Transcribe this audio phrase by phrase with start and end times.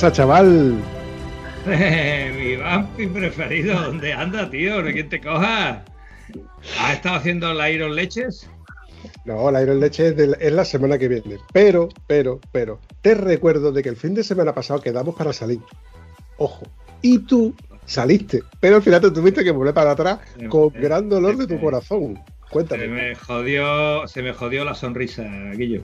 [0.00, 0.76] Pasa, chaval?
[1.66, 4.82] Mi vampi preferido, ¿dónde anda, tío?
[4.82, 5.84] ¿De quién te coja?
[6.80, 8.48] ¿Has estado haciendo la Iron Leches?
[9.26, 11.36] No, la Iron Leche es, la semana que viene.
[11.52, 15.60] Pero, pero, pero, te recuerdo de que el fin de semana pasado quedamos para salir.
[16.38, 16.66] Ojo.
[17.02, 21.36] Y tú saliste, pero al final te tuviste que volver para atrás con gran dolor
[21.36, 22.14] de tu corazón.
[22.16, 22.88] Se Cuéntame.
[22.88, 25.82] me jodió, se me jodió la sonrisa, Guillo.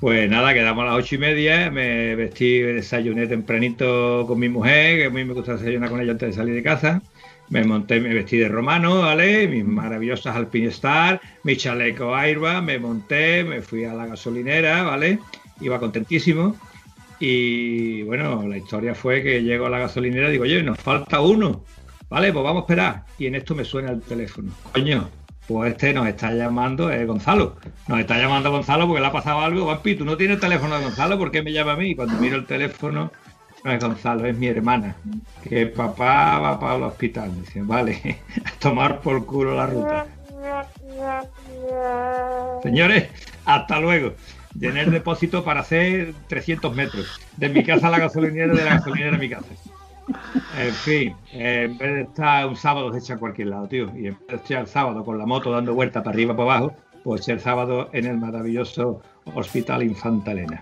[0.00, 4.96] Pues nada, quedamos a las ocho y media, me vestí, desayuné tempranito con mi mujer,
[4.96, 7.02] que a mí me gusta desayunar con ella antes de salir de casa.
[7.48, 9.48] Me monté, me vestí de romano, ¿vale?
[9.48, 15.18] Mis maravillosas Alpinestar, mi chaleco Airbag, me monté, me fui a la gasolinera, ¿vale?
[15.60, 16.54] Iba contentísimo.
[17.18, 21.20] Y bueno, la historia fue que llego a la gasolinera y digo, oye, nos falta
[21.20, 21.64] uno.
[22.08, 23.04] Vale, pues vamos a esperar.
[23.18, 24.52] Y en esto me suena el teléfono.
[24.72, 25.10] Coño,
[25.48, 27.56] pues este nos está llamando, es Gonzalo.
[27.86, 29.64] Nos está llamando Gonzalo porque le ha pasado algo.
[29.64, 31.92] Vampi, tú no tienes el teléfono de Gonzalo, ¿por qué me llama a mí?
[31.92, 33.10] Y cuando miro el teléfono,
[33.64, 34.94] no es Gonzalo, es mi hermana.
[35.42, 37.34] Que papá va para el hospital.
[37.40, 40.06] Dice, vale, a tomar por culo la ruta.
[42.62, 43.08] Señores,
[43.46, 44.12] hasta luego.
[44.54, 47.20] Llené el depósito para hacer 300 metros.
[47.38, 49.46] De mi casa a la gasolinera, de la gasolinera a mi casa.
[50.58, 53.90] En fin, eh, en vez de estar un sábado echa a cualquier lado, tío.
[53.96, 56.56] Y en vez de estar el sábado con la moto dando vueltas para arriba para
[56.56, 59.00] abajo, pues el sábado en el maravilloso
[59.34, 60.60] Hospital Infanta Elena.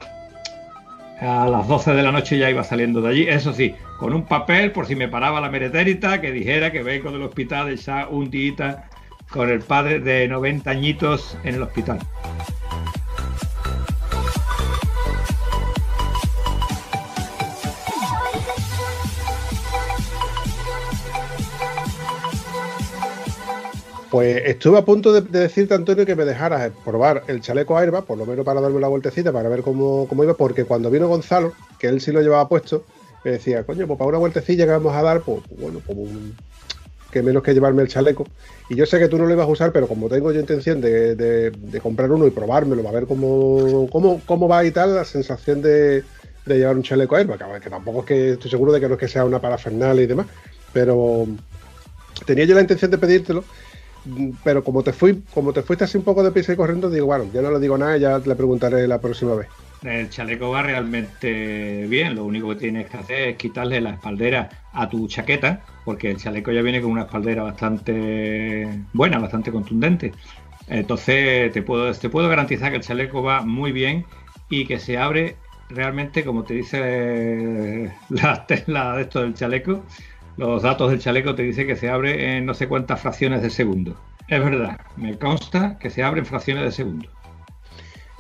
[1.20, 4.24] A las 12 de la noche ya iba saliendo de allí, eso sí, con un
[4.24, 8.30] papel por si me paraba la meretérita que dijera que vengo del hospital echar un
[8.30, 8.84] día
[9.30, 12.00] con el padre de 90 añitos en el hospital.
[24.16, 28.06] Pues estuve a punto de, de decirte, Antonio, que me dejaras probar el chaleco Airbag,
[28.06, 31.06] por lo menos para darme una vueltecita, para ver cómo, cómo iba, porque cuando vino
[31.06, 32.86] Gonzalo, que él sí lo llevaba puesto,
[33.22, 36.34] me decía, coño, pues para una vueltecilla que vamos a dar, pues bueno, como un-
[37.10, 38.30] que menos que llevarme el chaleco.
[38.70, 40.80] Y yo sé que tú no lo ibas a usar, pero como tengo yo intención
[40.80, 45.04] de, de- comprar uno y probármelo, para ver cómo, cómo, cómo va y tal, la
[45.04, 46.06] sensación de,
[46.46, 48.88] de llevar un chaleco Airbag, que, a que tampoco es que estoy seguro de que
[48.88, 50.28] no es que sea una parafernalia y demás,
[50.72, 51.26] pero
[52.24, 53.48] tenía yo la intención de pedírtelo
[54.44, 57.06] pero como te fui, como te fuiste así un poco de prisa y corriendo, digo,
[57.06, 59.48] bueno, ya no le digo nada, ya le preguntaré la próxima vez.
[59.82, 64.48] El chaleco va realmente bien, lo único que tienes que hacer es quitarle la espaldera
[64.72, 70.12] a tu chaqueta, porque el chaleco ya viene con una espaldera bastante buena, bastante contundente.
[70.68, 74.04] Entonces te puedo, te puedo garantizar que el chaleco va muy bien
[74.48, 75.36] y que se abre
[75.68, 79.84] realmente, como te dice la tela de esto del chaleco,
[80.36, 83.50] los datos del chaleco te dice que se abre en no sé cuántas fracciones de
[83.50, 83.96] segundo.
[84.28, 87.08] Es verdad, me consta que se abre en fracciones de segundo.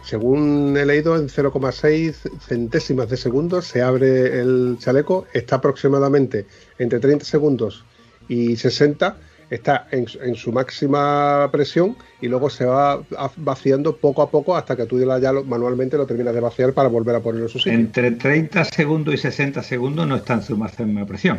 [0.02, 6.46] Según he leído, en 0,6 centésimas de segundo se abre el chaleco, está aproximadamente
[6.78, 7.84] entre 30 segundos
[8.28, 9.16] y 60,
[9.50, 13.00] está en, su- en su máxima presión y luego se va
[13.36, 16.88] vaciando poco a poco hasta que tú ya lo- manualmente lo terminas de vaciar para
[16.88, 17.72] volver a ponerlo en su sitio.
[17.72, 21.38] Entre 30 segundos y 60 segundos no está en su máxima presión.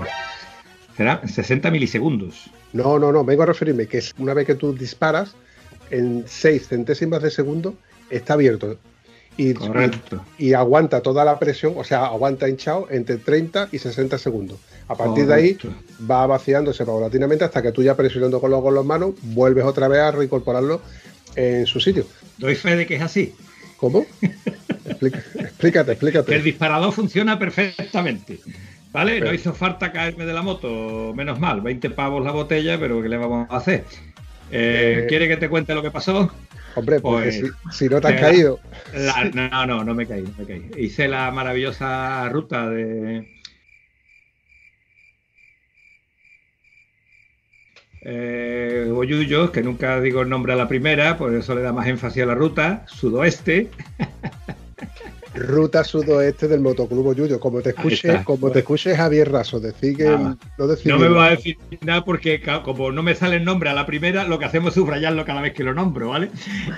[0.97, 2.49] Será 60 milisegundos.
[2.73, 5.35] No, no, no, vengo a referirme que es una vez que tú disparas,
[5.91, 7.75] en 6 centésimas de segundo
[8.09, 8.77] está abierto.
[9.39, 10.25] Y, Correcto.
[10.39, 14.57] y aguanta toda la presión, o sea, aguanta hinchado entre 30 y 60 segundos.
[14.87, 15.57] A partir de ahí
[16.09, 19.87] va vaciándose paulatinamente hasta que tú ya presionando con los, con las manos vuelves otra
[19.87, 20.81] vez a reincorporarlo
[21.35, 22.07] en su sitio.
[22.39, 23.35] Doy fe de que es así.
[23.77, 24.07] ¿Cómo?
[24.85, 26.41] Explica- explícate, Que el explícate.
[26.41, 28.39] disparador funciona perfectamente.
[28.91, 29.19] ¿Vale?
[29.21, 31.61] No hizo falta caerme de la moto, menos mal.
[31.61, 33.85] 20 pavos la botella, pero ¿qué le vamos a hacer?
[34.51, 36.31] Eh, Eh, ¿Quiere que te cuente lo que pasó?
[36.75, 38.59] Hombre, porque pues, si, si no te has eh, caído.
[38.93, 40.71] La- no, no, no me caí, no me caí.
[40.77, 43.25] Hice la maravillosa ruta de.
[48.01, 48.85] Eh,
[49.51, 52.25] que nunca digo el nombre a la primera, por eso le da más énfasis a
[52.27, 53.69] la ruta, sudoeste,
[55.37, 57.39] ruta sudoeste del motoclub Yuyo.
[57.39, 61.29] Como te escuche, como te escuche Javier Raso, decir que no, no me va a
[61.31, 64.69] decir nada porque como no me sale el nombre a la primera, lo que hacemos
[64.69, 66.29] es subrayarlo cada vez que lo nombro, ¿vale?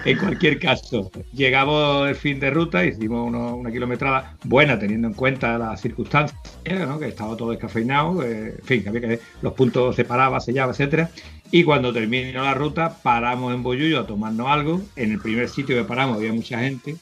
[0.05, 5.57] En cualquier caso, llegamos el fin de ruta, hicimos una kilometrada buena teniendo en cuenta
[5.57, 6.99] las circunstancias, ¿no?
[6.99, 10.71] que estaba todo descafeinado, eh, en fin, que había que los puntos se paraba, sellaba,
[10.71, 11.09] etcétera.
[11.51, 14.81] Y cuando terminó la ruta, paramos en Boyullo a tomarnos algo.
[14.95, 16.95] En el primer sitio que paramos había mucha gente.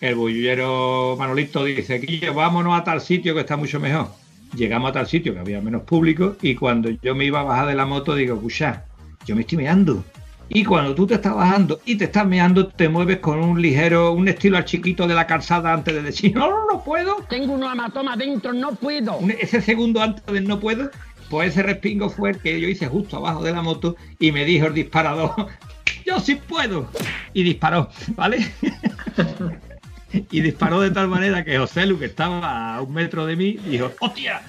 [0.00, 4.08] El boyullero Manolito dice, aquí vámonos a tal sitio que está mucho mejor.
[4.54, 7.66] Llegamos a tal sitio que había menos público y cuando yo me iba a bajar
[7.66, 8.84] de la moto digo, escucha,
[9.26, 10.04] yo me estoy meando.
[10.48, 14.12] Y cuando tú te estás bajando y te estás meando, te mueves con un ligero,
[14.12, 17.16] un estilo al chiquito de la calzada antes de decir, no, no, no puedo.
[17.28, 19.18] Tengo un hematoma dentro, no puedo.
[19.40, 20.90] ese segundo antes de no puedo,
[21.28, 24.44] pues ese respingo fue el que yo hice justo abajo de la moto y me
[24.44, 25.32] dijo el disparador,
[26.06, 26.88] yo sí puedo.
[27.34, 28.50] Y disparó, ¿vale?
[30.30, 33.58] y disparó de tal manera que José Lu, que estaba a un metro de mí,
[33.66, 34.42] dijo, ¡hostia!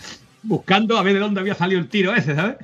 [0.44, 2.58] Buscando a ver de dónde había salido el tiro ese, ¿sabes?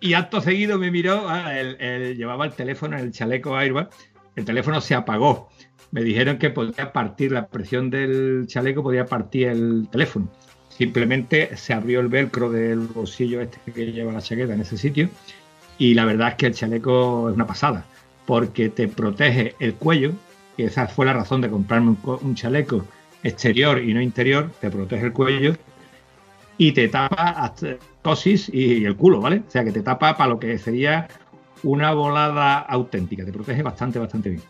[0.00, 3.88] Y acto seguido me miró, ah, él, llevaba el teléfono en el chaleco Airbag,
[4.36, 5.48] el teléfono se apagó.
[5.92, 10.28] Me dijeron que podía partir la presión del chaleco, podía partir el teléfono.
[10.68, 15.08] Simplemente se abrió el velcro del bolsillo este que lleva la chaqueta en ese sitio.
[15.78, 17.86] Y la verdad es que el chaleco es una pasada,
[18.26, 20.12] porque te protege el cuello,
[20.56, 22.84] y esa fue la razón de comprarme un, chaleco
[23.22, 25.56] exterior y no interior, te protege el cuello
[26.58, 29.42] y te tapa hasta cosis y el culo, ¿vale?
[29.46, 31.08] O sea que te tapa para lo que sería
[31.62, 34.42] una volada auténtica, te protege bastante, bastante bien.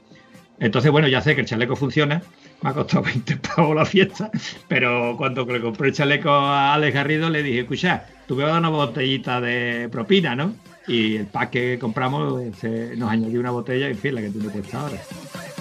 [0.59, 2.23] Entonces, bueno, ya sé que el chaleco funciona,
[2.63, 4.31] me ha costado 20 pavos la fiesta,
[4.69, 8.51] pero cuando le compré el chaleco a Alex Garrido le dije, escucha, tú me vas
[8.51, 10.55] a dar una botellita de propina, ¿no?
[10.87, 14.51] Y el pack que compramos nos añadió una botella, en fin, la que tú me
[14.51, 15.54] puestas ahora.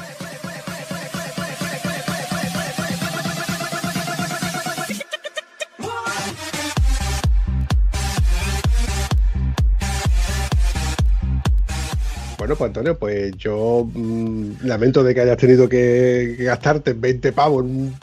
[12.43, 17.63] Bueno, pues Antonio, pues yo mm, lamento de que hayas tenido que, gastarte 20 pavos
[17.63, 17.95] en,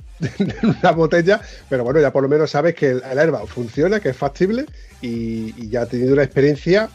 [0.63, 4.17] una botella, pero bueno, ya por lo menos sabes que el, herba funciona, que es
[4.17, 4.65] factible
[5.03, 6.89] y, ya has tenido una experiencia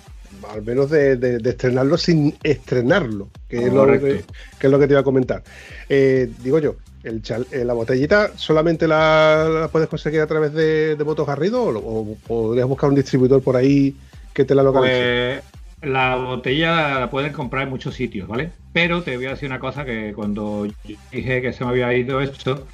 [0.51, 4.24] al menos de, estrenarlo sin estrenarlo, que, es lo que,
[4.59, 5.44] es lo que te iba a comentar.
[5.88, 7.21] Eh, digo yo, el
[7.51, 12.68] eh, ¿la botellita solamente la, puedes conseguir a través de, de Motos Garrido o, podrías
[12.68, 13.95] buscar un distribuidor por ahí
[14.33, 15.41] que te la localice?
[15.44, 18.51] Pues la botella la pueden comprar en muchos sitios, ¿vale?
[18.73, 20.67] Pero te voy a decir una cosa que cuando
[21.11, 22.67] dije que se me había ido esto,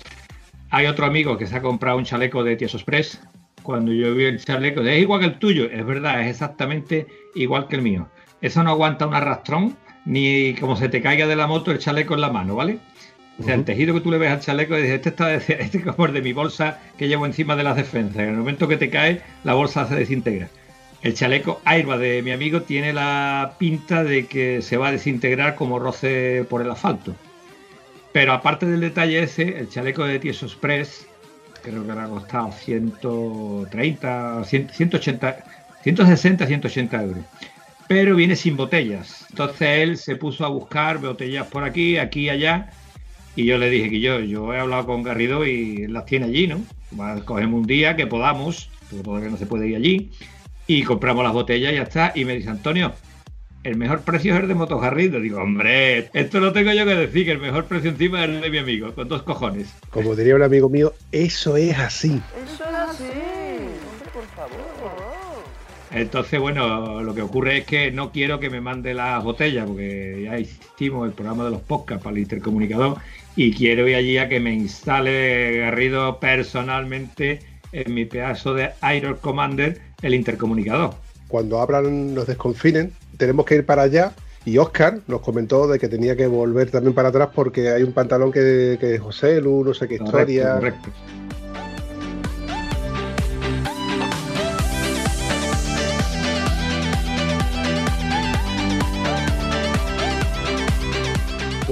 [0.69, 3.21] hay otro amigo que se ha comprado un chaleco de Tieso Express.
[3.63, 7.67] Cuando yo vi el chaleco, es igual que el tuyo, es verdad, es exactamente igual
[7.67, 8.07] que el mío.
[8.41, 12.15] Eso no aguanta un arrastrón, ni como se te caiga de la moto el chaleco
[12.15, 12.79] en la mano, ¿vale?
[13.39, 16.05] O sea, el tejido que tú le ves al chaleco, dices, este está este como
[16.05, 18.17] el de mi bolsa que llevo encima de las defensas.
[18.17, 20.49] En el momento que te cae, la bolsa se desintegra.
[21.01, 25.55] El chaleco Airbag de mi amigo tiene la pinta de que se va a desintegrar
[25.55, 27.15] como roce por el asfalto.
[28.12, 31.08] Pero aparte del detalle ese, el chaleco de Tieso Express,
[31.63, 35.43] creo que le ha costado 130, 180,
[35.81, 37.24] 160, 180 euros.
[37.88, 39.25] Pero viene sin botellas.
[39.31, 42.70] Entonces él se puso a buscar botellas por aquí, aquí y allá.
[43.36, 46.48] Y yo le dije que yo, yo he hablado con Garrido y las tiene allí,
[46.48, 46.62] ¿no?
[47.25, 48.70] Cogemos un día que podamos,
[49.03, 50.12] porque no se puede ir allí
[50.77, 52.13] y compramos las botellas y ya está.
[52.15, 52.93] Y me dice Antonio,
[53.63, 55.19] el mejor precio es el de Motojarrido.
[55.19, 58.39] Digo, hombre, esto no tengo yo que decir, que el mejor precio encima es el
[58.39, 59.73] de mi amigo, con dos cojones.
[59.89, 62.21] Como diría un amigo mío, eso es así.
[62.45, 63.03] Eso es así.
[63.03, 65.43] Hombre, por favor.
[65.91, 70.21] Entonces, bueno, lo que ocurre es que no quiero que me mande las botellas, porque
[70.23, 72.95] ya hicimos el programa de los podcasts para el intercomunicador
[73.35, 77.39] y quiero ir allí a que me instale Garrido personalmente
[77.73, 80.91] en mi pedazo de Iron Commander el intercomunicador.
[81.27, 84.13] Cuando abran, nos desconfinen, tenemos que ir para allá.
[84.43, 87.93] Y Oscar nos comentó de que tenía que volver también para atrás porque hay un
[87.93, 90.55] pantalón que, que José Lu, no sé qué historia.
[90.55, 90.89] Correcto.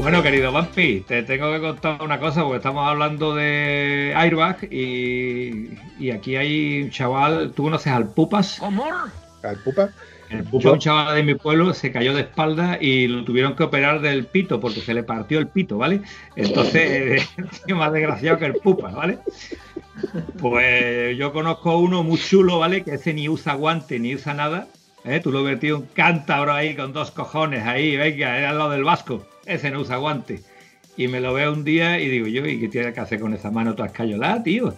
[0.01, 6.09] Bueno, querido Vampi, te tengo que contar una cosa porque estamos hablando de Airbag y,
[6.11, 8.61] aquí hay un chaval, ¿tú conoces al Pupas?
[8.63, 8.93] ¿Amor?
[9.43, 9.91] ¿Al Pupas?
[10.29, 13.63] El Pupas, un chaval de mi pueblo, se cayó de espalda y lo tuvieron que
[13.63, 16.01] operar del pito porque se le partió el pito, ¿vale?
[16.37, 17.27] Entonces,
[17.67, 19.19] es más desgraciado que el Pupas, ¿vale?
[20.39, 22.83] Pues yo conozco uno muy chulo, ¿vale?
[22.83, 24.67] Que ese ni usa guante ni usa nada.
[25.05, 25.19] ¿Eh?
[25.21, 29.25] Tú lo vertido un cántabro ahí con dos cojones ahí, venga, al lado del vasco
[29.49, 30.41] ese no usa guante.
[30.95, 33.33] y me lo veo un día y digo yo, ¿y qué tiene que hacer con
[33.33, 34.73] esa mano toda escayolada, tío?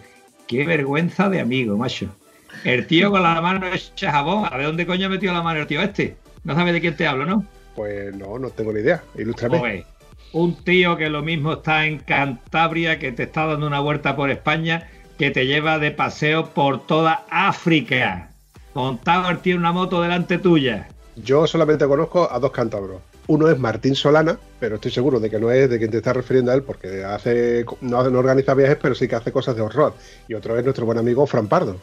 [0.47, 2.15] Qué vergüenza de amigo, macho.
[2.63, 5.61] El tío con la mano hecha jabón, ¿a ver dónde coño ha metido la mano
[5.61, 6.15] el tío este?
[6.43, 7.45] No sabes de quién te hablo, ¿no?
[7.75, 9.03] Pues no, no tengo ni idea.
[9.17, 9.85] Ilústrame.
[10.33, 14.29] Un tío que lo mismo está en Cantabria, que te está dando una vuelta por
[14.29, 18.30] España, que te lleva de paseo por toda África.
[18.73, 20.87] Tío en una moto delante tuya.
[21.15, 23.01] Yo solamente conozco a dos cántabros.
[23.27, 26.15] Uno es Martín Solana, pero estoy seguro de que no es de quien te estás
[26.15, 29.61] refiriendo a él, porque hace no, no organiza viajes, pero sí que hace cosas de
[29.61, 29.93] horror.
[30.27, 31.75] Y otro es nuestro buen amigo Fran Pardo.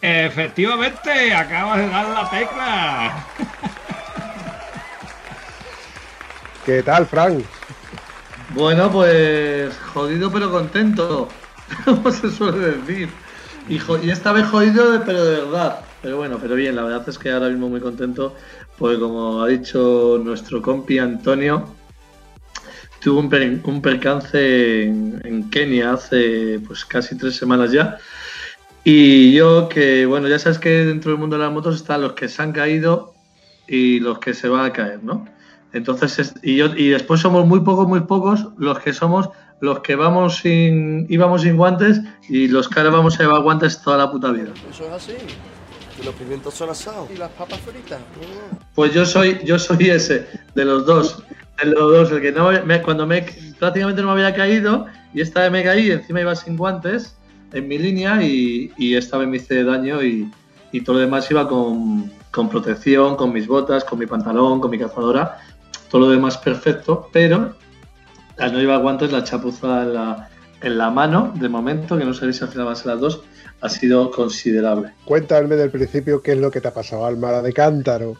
[0.00, 3.26] Efectivamente, acabas de dar la tecla.
[6.66, 7.42] ¿Qué tal, Fran?
[8.50, 11.28] Bueno, pues jodido pero contento,
[11.84, 13.08] como se suele decir.
[13.68, 15.84] Y, y esta vez jodido, pero de verdad.
[16.02, 18.34] Pero bueno, pero bien, la verdad es que ahora mismo muy contento,
[18.76, 21.76] porque como ha dicho nuestro compi Antonio,
[23.00, 27.98] tuvo un, per- un percance en, en Kenia hace pues casi tres semanas ya.
[28.84, 32.14] Y yo que, bueno, ya sabes que dentro del mundo de las motos están los
[32.14, 33.14] que se han caído
[33.66, 35.24] y los que se van a caer, ¿no?
[35.72, 39.30] Entonces, es- y, yo, y después somos muy pocos, muy pocos los que somos
[39.60, 43.80] los que vamos sin, íbamos sin guantes y los que ahora vamos a llevar guantes
[43.80, 44.52] toda la puta vida.
[44.68, 45.51] Eso es así.
[46.04, 47.08] Los pimientos son asados.
[47.14, 48.00] Y las papas fritas.
[48.00, 48.56] Mm.
[48.74, 51.22] Pues yo soy, yo soy ese, de los dos.
[51.62, 53.24] De los dos, el que no me- cuando me
[53.58, 57.16] prácticamente no me había caído y esta vez me caí encima iba sin guantes
[57.52, 60.28] en mi línea y, y esta vez me hice daño y,
[60.72, 64.70] y todo lo demás iba con, con protección, con mis botas, con mi pantalón, con
[64.70, 65.38] mi cazadora,
[65.90, 67.54] todo lo demás perfecto, pero
[68.38, 70.30] al no llevar guantes la chapuza en la,
[70.62, 73.00] en la mano, de momento, que no sabéis si al final van a ser las
[73.00, 73.20] dos,
[73.62, 74.92] ha sido considerable.
[75.04, 78.16] Cuéntame del principio qué es lo que te ha pasado, Almara de Cántaro.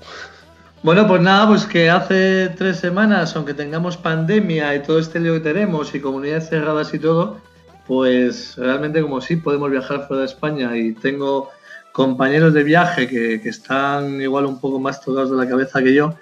[0.82, 5.34] Bueno, pues nada, pues que hace tres semanas, aunque tengamos pandemia y todo este lío
[5.34, 7.38] que tenemos y comunidades cerradas y todo,
[7.86, 11.50] pues realmente como sí podemos viajar fuera de España y tengo
[11.92, 15.92] compañeros de viaje que, que están igual un poco más tocados de la cabeza que
[15.92, 16.14] yo,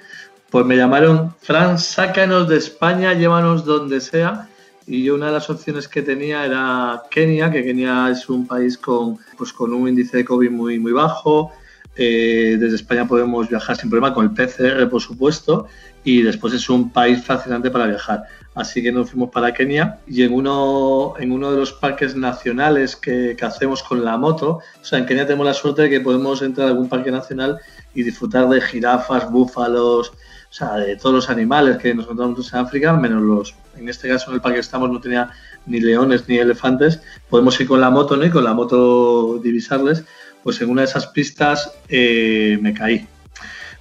[0.51, 4.49] pues me llamaron, Fran, sácanos de España, llévanos donde sea.
[4.91, 8.77] Y yo una de las opciones que tenía era Kenia, que Kenia es un país
[8.77, 11.53] con, pues, con un índice de COVID muy, muy bajo,
[11.95, 15.69] eh, desde España podemos viajar sin problema con el PCR, por supuesto,
[16.03, 18.25] y después es un país fascinante para viajar.
[18.57, 22.97] Así que nos fuimos para Kenia y en uno, en uno de los parques nacionales
[22.97, 26.01] que, que hacemos con la moto, o sea, en Kenia tenemos la suerte de que
[26.01, 27.61] podemos entrar a algún parque nacional
[27.95, 30.13] y disfrutar de jirafas, búfalos,
[30.51, 34.09] o sea, de todos los animales que nos encontramos en África, menos los, en este
[34.09, 35.31] caso en el parque que estamos no tenía
[35.67, 38.25] ni leones ni elefantes, podemos ir con la moto, ¿no?
[38.25, 40.05] Y con la moto divisarles
[40.43, 43.07] pues en una de esas pistas eh, me caí.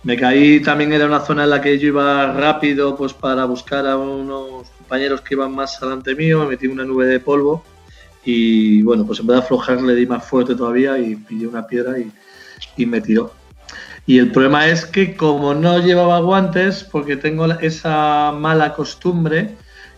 [0.04, 3.86] Me caí, también era una zona en la que yo iba rápido pues para buscar
[3.88, 7.64] a unos compañeros que iban más adelante mío, me metí una nube de polvo
[8.24, 11.66] y bueno, pues en vez de aflojar le di más fuerte todavía y pillé una
[11.66, 12.12] piedra y,
[12.78, 13.39] y me tiró.
[14.10, 19.52] Y el problema es que como no llevaba guantes, porque tengo esa mala costumbre,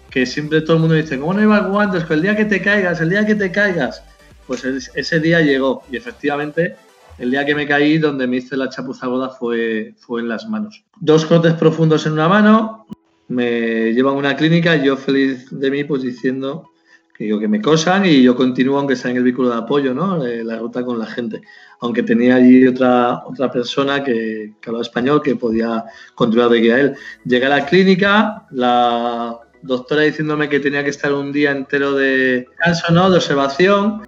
[0.10, 2.04] que siempre todo el mundo dice, ¿cómo no llevas guantes?
[2.04, 4.04] Que el día que te caigas, el día que te caigas,
[4.48, 6.76] pues es- ese día llegó y efectivamente
[7.20, 10.46] el día que me caí donde me hice la chapuza gorda fue, fue en las
[10.46, 10.84] manos.
[11.00, 12.86] Dos cortes profundos en una mano,
[13.30, 16.70] me llevan a una clínica y yo feliz de mí pues diciendo
[17.24, 20.26] digo que me cosan y yo continúo aunque sea en el vehículo de apoyo, ¿no?
[20.26, 21.42] Eh, la ruta con la gente.
[21.80, 25.84] Aunque tenía allí otra, otra persona que, que hablaba español que podía
[26.16, 26.96] continuar de guía a él.
[27.26, 32.48] Llegué a la clínica, la doctora diciéndome que tenía que estar un día entero de
[32.48, 33.10] descanso, ¿no?
[33.10, 34.02] De observación.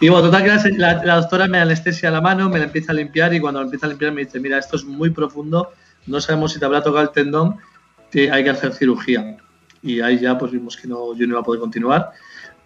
[0.00, 3.34] Y bueno, total que la, doctora me anestesia la mano, me la empieza a limpiar
[3.34, 5.72] y cuando empieza a limpiar me dice, mira, esto es muy profundo,
[6.06, 7.56] no sabemos si te habrá tocado el tendón,
[8.10, 9.36] que hay que hacer cirugía.
[9.82, 12.12] Y ahí ya pues vimos que no, yo no iba a poder continuar.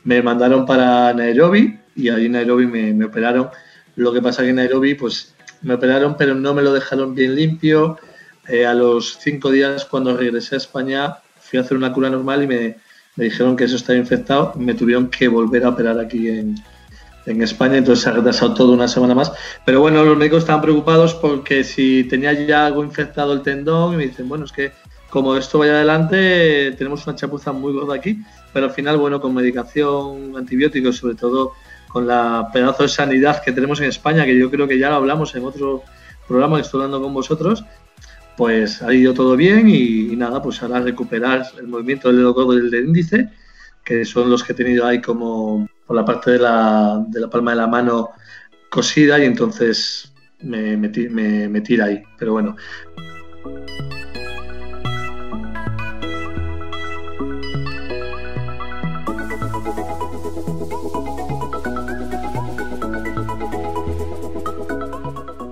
[0.04, 3.48] Me mandaron para Nairobi y ahí en Nairobi me, me operaron.
[3.96, 7.34] Lo que pasa que en Nairobi pues me operaron pero no me lo dejaron bien
[7.34, 7.98] limpio.
[8.48, 12.42] Eh, a los cinco días cuando regresé a España fui a hacer una cura normal
[12.42, 12.76] y me,
[13.16, 14.52] me dijeron que eso estaba infectado.
[14.56, 16.56] Me tuvieron que volver a operar aquí en,
[17.26, 19.33] en España, entonces se ha retrasado todo una semana más.
[19.64, 23.97] Pero bueno, los médicos estaban preocupados porque si tenía ya algo infectado el tendón, y
[23.97, 24.73] me dicen, bueno, es que
[25.11, 29.35] como esto vaya adelante, tenemos una chapuza muy gorda aquí, pero al final, bueno, con
[29.35, 31.52] medicación, antibióticos, sobre todo
[31.88, 34.97] con la pedazo de sanidad que tenemos en España, que yo creo que ya lo
[34.97, 35.83] hablamos en otro
[36.26, 37.62] programa que estoy hablando con vosotros,
[38.38, 42.59] pues ha ido todo bien y, nada, pues ahora recuperar el movimiento del dedo gordo
[42.59, 43.29] y del índice
[43.84, 47.30] que son los que he tenido ahí como por la parte de la, de la
[47.30, 48.10] palma de la mano
[48.70, 52.02] cosida y entonces me, me, me tira ahí.
[52.18, 52.56] Pero bueno.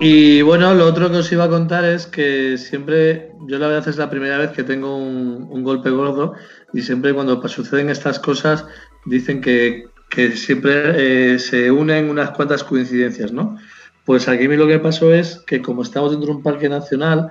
[0.03, 3.87] Y bueno, lo otro que os iba a contar es que siempre, yo la verdad
[3.87, 6.33] es la primera vez que tengo un, golpe gordo
[6.73, 8.65] y siempre cuando suceden estas cosas
[9.05, 9.85] dicen que,
[10.33, 13.59] siempre eh, se unen unas cuantas coincidencias, ¿no?
[14.03, 17.29] Pues aquí lo que pasó es que como estamos dentro de un parque nacional,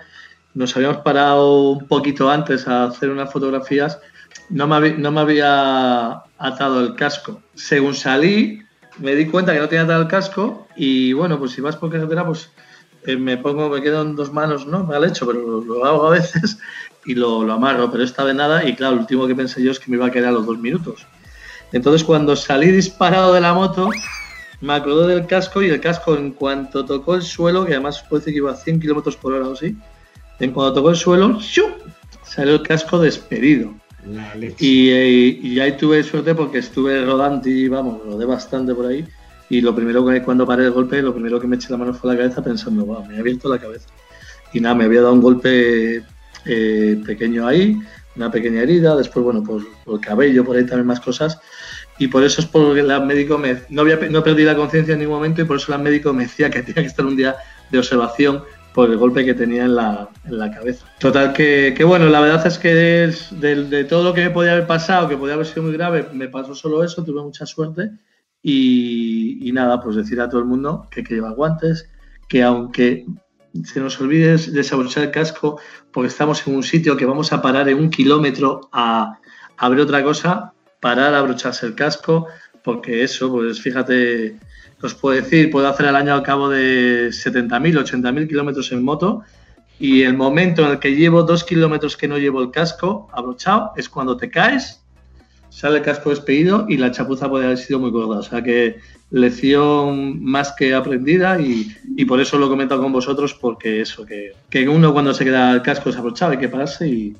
[0.54, 3.98] nos habíamos parado un poquito antes a hacer unas fotografías,
[4.48, 7.42] no me, no me había atado el casco.
[7.52, 8.62] Según salí,
[8.98, 12.26] me di cuenta que no tenía el casco y bueno, pues si vas por carretera,
[12.26, 12.50] pues
[13.06, 14.84] eh, me pongo, me quedo en dos manos, ¿no?
[14.84, 16.58] Mal hecho, pero lo, hago a veces
[17.06, 19.70] y lo, lo, amarro, pero esta vez nada y claro, lo último que pensé yo
[19.70, 21.06] es que me iba a quedar a los dos minutos.
[21.72, 23.88] Entonces cuando salí disparado de la moto,
[24.60, 28.20] me acordé del casco y el casco en cuanto tocó el suelo, que además puede
[28.20, 29.76] decir que iba a 100 kilómetros por hora o así,
[30.38, 31.38] en cuanto tocó el suelo,
[32.22, 33.74] salió el casco despedido.
[34.58, 39.06] Y, y, ahí tuve suerte porque estuve rodando y vamos, rodé bastante por ahí.
[39.50, 41.92] Y lo primero que cuando paré el golpe, lo primero que me eché la mano
[41.92, 43.88] fue la cabeza pensando, wow, me ha abierto la cabeza.
[44.52, 46.02] Y nada, me había dado un golpe
[46.46, 47.78] eh, pequeño ahí,
[48.16, 51.38] una pequeña herida, después, bueno, por, por, el cabello, por ahí también más cosas.
[51.98, 55.00] Y por eso es porque el médico me, no, había, no perdí la conciencia en
[55.00, 57.36] ningún momento y por eso el médico me decía que tenía que estar un día
[57.70, 58.42] de observación
[58.74, 60.86] por el golpe que tenía en la, en la cabeza.
[60.98, 64.30] Total, que, que, bueno, la verdad es que es de, de, todo lo que me
[64.30, 67.46] podía haber pasado, que podía haber sido muy grave, me pasó solo eso, tuve mucha
[67.46, 67.90] suerte.
[68.42, 71.90] Y, y nada, pues decir a todo el mundo que hay que llevar guantes,
[72.28, 73.06] que aunque
[73.64, 75.60] se nos olvide desabrochar el casco
[75.92, 79.18] porque estamos en un sitio que vamos a parar en un kilómetro a,
[79.56, 82.26] a ver otra cosa, parar a abrocharse el casco,
[82.62, 84.38] porque eso, pues fíjate,
[84.82, 89.22] os puedo decir, puedo hacer el año al cabo de 70.000, 80.000 kilómetros en moto
[89.78, 93.72] y el momento en el que llevo dos kilómetros que no llevo el casco abrochado
[93.76, 94.82] es cuando te caes,
[95.48, 98.18] sale el casco despedido y la chapuza puede haber sido muy gorda.
[98.18, 98.78] O sea que
[99.10, 104.32] lección más que aprendida y, y por eso lo comento con vosotros porque eso, que,
[104.48, 107.16] que, uno cuando se queda el casco desabrochado hay que pararse y,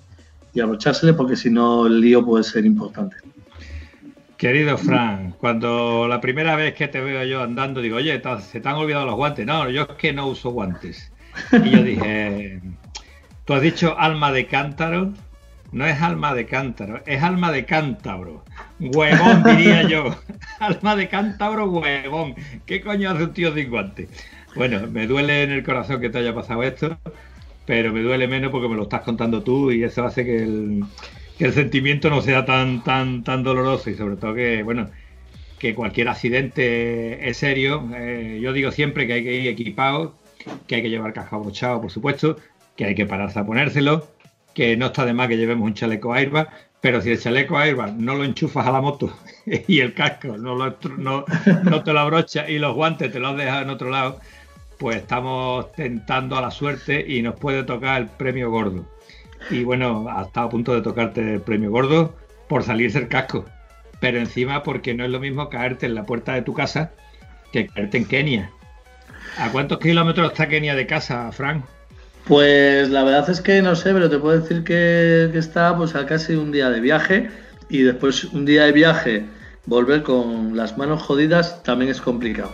[0.54, 3.16] y abrochársele porque si no el lío puede ser importante.
[4.40, 8.68] Querido Fran, cuando la primera vez que te veo yo andando, digo, oye, se te
[8.70, 9.44] han olvidado los guantes.
[9.44, 11.12] No, yo es que no uso guantes.
[11.52, 12.58] Y yo dije,
[13.44, 15.12] tú has dicho alma de cántaro.
[15.72, 18.42] No es alma de cántaro, es alma de cántabro.
[18.80, 20.16] Huevón, diría yo.
[20.58, 22.34] alma de cántabro, huevón.
[22.64, 24.08] ¿Qué coño hace un tío sin guantes?
[24.54, 26.98] Bueno, me duele en el corazón que te haya pasado esto,
[27.66, 30.82] pero me duele menos porque me lo estás contando tú y eso hace que el,
[31.40, 34.90] que el sentimiento no sea tan, tan, tan doloroso y sobre todo que, bueno,
[35.58, 37.88] que cualquier accidente es serio.
[37.96, 40.18] Eh, yo digo siempre que hay que ir equipado,
[40.66, 42.36] que hay que llevar caja abrochado, por supuesto,
[42.76, 44.06] que hay que pararse a ponérselo,
[44.52, 46.50] que no está de más que llevemos un chaleco airbag,
[46.82, 49.10] pero si el chaleco airbag no lo enchufas a la moto
[49.66, 51.24] y el casco no, lo, no,
[51.64, 54.20] no te lo abrochas y los guantes te los dejas en otro lado,
[54.78, 58.84] pues estamos tentando a la suerte y nos puede tocar el premio gordo.
[59.48, 62.14] Y bueno, ha estado a punto de tocarte el premio gordo
[62.48, 63.46] por salirse el casco.
[64.00, 66.92] Pero encima porque no es lo mismo caerte en la puerta de tu casa
[67.52, 68.50] que caerte en Kenia.
[69.38, 71.64] ¿A cuántos kilómetros está Kenia de casa, Frank?
[72.26, 75.94] Pues la verdad es que no sé, pero te puedo decir que, que está pues
[75.94, 77.30] a casi un día de viaje
[77.68, 79.24] y después un día de viaje
[79.66, 82.50] volver con las manos jodidas también es complicado.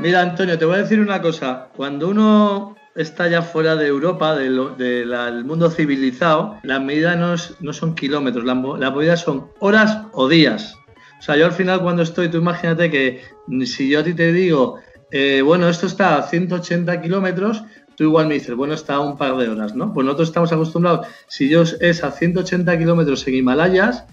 [0.00, 1.70] Mira, Antonio, te voy a decir una cosa.
[1.74, 8.44] Cuando uno está ya fuera de Europa, del mundo civilizado, las medidas no, son kilómetros,
[8.44, 10.76] las la medidas son horas o días.
[11.18, 13.22] O sea, yo al final cuando estoy, tú imagínate que
[13.66, 14.78] si yo a ti te digo,
[15.10, 17.64] eh, bueno, esto está a 180 kilómetros,
[17.96, 19.92] tú igual me dices, bueno, está a un par de horas, ¿no?
[19.92, 24.04] Pues nosotros estamos acostumbrados, si yo es a 180 kilómetros en Himalayas,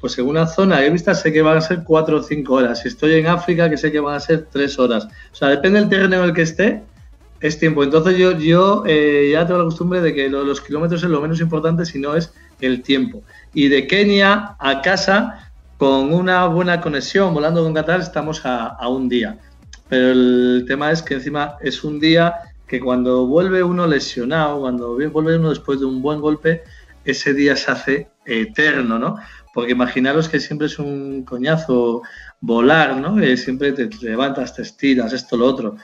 [0.00, 2.80] pues según la zona he visto sé que van a ser 4 o 5 horas.
[2.80, 5.06] Si estoy en África, que sé que van a ser 3 horas.
[5.32, 6.82] O sea, depende del terreno en el que esté,
[7.40, 7.82] es tiempo.
[7.82, 11.40] Entonces yo, yo eh, ya tengo la costumbre de que los kilómetros es lo menos
[11.40, 13.22] importante, si no es el tiempo.
[13.54, 18.88] Y de Kenia a casa, con una buena conexión, volando con Qatar, estamos a, a
[18.88, 19.38] un día.
[19.88, 22.34] Pero el tema es que encima es un día
[22.66, 26.64] que cuando vuelve uno lesionado, cuando vuelve uno después de un buen golpe,
[27.04, 29.16] ese día se hace eterno, ¿no?
[29.56, 32.02] Porque imaginaros que siempre es un coñazo
[32.42, 33.16] volar, ¿no?
[33.38, 35.78] Siempre te levantas, te estiras, esto, lo otro.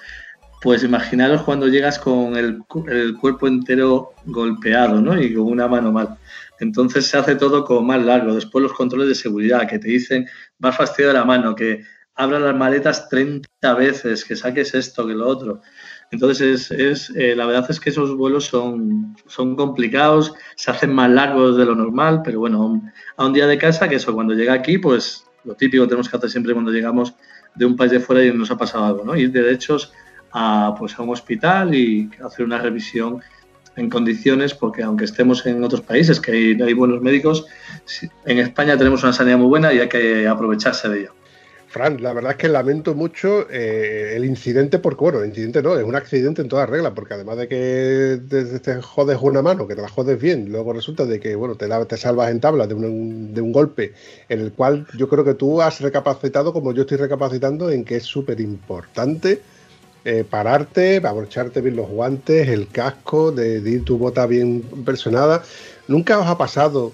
[0.61, 5.19] Pues imaginaros cuando llegas con el, el, cuerpo entero golpeado, ¿no?
[5.19, 6.19] Y con una mano mal.
[6.61, 8.35] Entonces se hace todo como más largo.
[8.35, 11.83] Después los controles de seguridad que te dicen, vas fastidio de la mano, que
[12.15, 15.63] abra las maletas 30 veces, que saques esto, que lo otro.
[16.13, 21.11] Entonces, es, eh, la verdad es que esos vuelos son, son complicados, se hacen más
[21.11, 22.83] largos de lo normal, pero bueno,
[23.17, 26.17] a un día de casa, que eso, cuando llega aquí, pues lo típico tenemos que
[26.19, 27.15] hacer siempre cuando llegamos
[27.55, 29.17] de un país de fuera y nos ha pasado algo, ¿no?
[29.17, 29.91] Ir derechos
[30.33, 33.23] a, pues, a un hospital y hacer una revisión
[33.77, 37.47] en condiciones, porque aunque estemos en otros países que hay, hay buenos médicos,
[38.27, 41.15] en España tenemos una sanidad muy buena y hay que aprovecharse de ello.
[41.73, 45.75] Fran, la verdad es que lamento mucho eh, el incidente, porque bueno, el incidente no,
[45.75, 48.21] es un accidente en todas reglas, porque además de que
[48.63, 51.67] te, jodes una mano, que te la jodes bien, luego resulta de que bueno, te,
[51.87, 53.95] te salvas en tabla de un, de un golpe
[54.29, 57.97] en el cual yo creo que tú has recapacitado, como yo estoy recapacitando, en que
[57.97, 59.41] es súper importante
[60.05, 65.43] eh, pararte, abrocharte bien los guantes, el casco, de, de ir tu bota bien personada.
[65.89, 66.93] ¿Nunca os ha pasado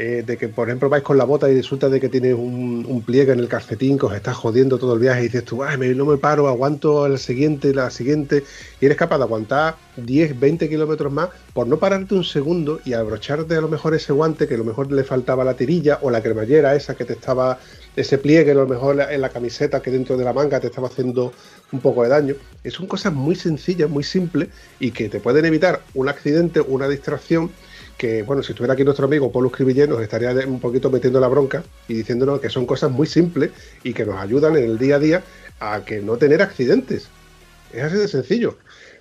[0.00, 3.02] eh, de que, por ejemplo, vais con la bota y resulta de que tienes un,
[3.04, 5.76] pliegue en el calcetín que os está jodiendo todo el viaje y dices tú, Ay,
[5.96, 8.44] no me paro, aguanto la siguiente, la siguiente,
[8.80, 12.92] y eres capaz de aguantar 10, 20 kilómetros más por no pararte un segundo y
[12.92, 16.10] abrocharte a lo mejor ese guante que a lo mejor le faltaba la tirilla o
[16.10, 17.58] la cremallera esa que te estaba,
[17.96, 20.86] ese pliegue a lo mejor en la camiseta que dentro de la manga te estaba
[20.86, 21.32] haciendo
[21.72, 22.34] un poco de daño.
[22.70, 27.50] Son cosas muy sencillas, muy simples y que te pueden evitar un accidente, una distracción
[27.98, 31.28] que, bueno, si estuviera aquí nuestro amigo Polo Escribillén, nos estaría un poquito metiendo la
[31.28, 33.50] bronca y diciéndonos que son cosas muy simples
[33.82, 35.22] y que nos ayudan en el día a día
[35.60, 37.08] a que no tener accidentes.
[37.72, 38.56] Es así de sencillo.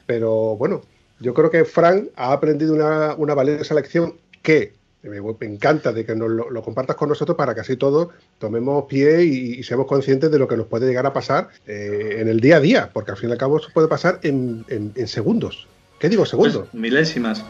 [0.05, 0.81] Pero bueno,
[1.19, 6.15] yo creo que Frank ha aprendido una, una valiosa lección que me, encanta de que
[6.15, 10.39] nos lo, compartas con nosotros para que así todos tomemos pie y, seamos conscientes de
[10.39, 13.17] lo que nos puede llegar a pasar eh, en el día a día, porque al
[13.17, 14.65] fin y al cabo eso puede pasar en,
[15.05, 15.67] segundos.
[15.99, 16.67] ¿Qué digo segundos?
[16.71, 17.43] Pues milésimas.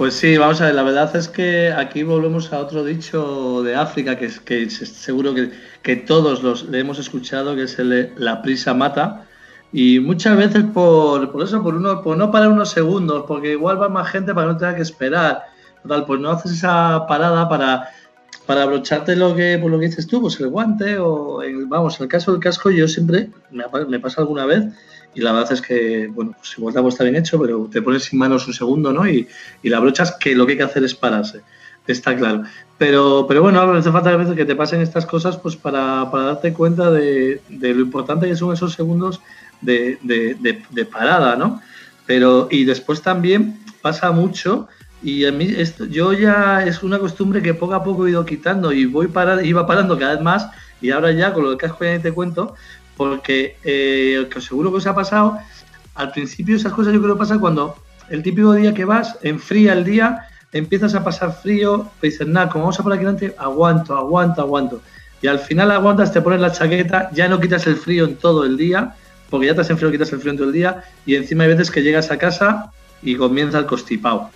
[0.00, 3.76] Pues sí, vamos a ver, la verdad es que aquí volvemos a otro dicho de
[3.76, 5.34] África que, que seguro
[5.82, 9.26] que, todos los le hemos escuchado, que es el la prisa mata.
[9.74, 13.90] Y muchas veces por, eso, por, uno, por no parar unos segundos, porque igual va
[13.90, 15.42] más gente para no tener que esperar.
[15.82, 17.90] Total, pues no haces esa parada para,
[18.46, 22.04] para abrocharte lo que, por lo que dices tú, pues el guante o, vamos, en
[22.04, 24.64] el caso del casco yo siempre, me, me pasa alguna vez,
[25.14, 28.04] y la verdad es que, bueno, pues igual algo está bien hecho, pero te pones
[28.04, 29.08] sin manos un segundo, ¿no?
[29.08, 29.26] Y,
[29.62, 31.42] y la brochas que lo que hay que hacer es pararse,
[31.86, 32.44] está claro.
[32.78, 36.24] Pero, pero bueno, hace falta a veces que te pasen estas cosas pues para, para
[36.24, 39.20] darte cuenta de, de, lo importante que son esos segundos
[39.60, 41.60] de, de, de, parada, ¿no?
[42.06, 44.68] Pero, y después también pasa mucho,
[45.02, 48.24] y a mí esto, yo ya es una costumbre que poco a poco he ido
[48.24, 50.48] quitando y voy para, iba parando cada vez más,
[50.80, 52.54] y ahora ya con lo casco ya te cuento,
[53.00, 55.38] porque eh, que seguro que os ha pasado,
[55.94, 57.74] al principio esas cosas yo creo que pasa cuando
[58.10, 62.50] el típico día que vas, enfría el día, empiezas a pasar frío, te dices, nada,
[62.50, 64.82] como vamos a por aquí delante, aguanto, aguanto, aguanto.
[65.22, 68.44] Y al final aguantas, te pones la chaqueta, ya no quitas el frío en todo
[68.44, 68.94] el día,
[69.30, 71.48] porque ya te has enfriado, quitas el frío en todo el día, y encima hay
[71.48, 74.28] veces que llegas a casa y comienza el constipado.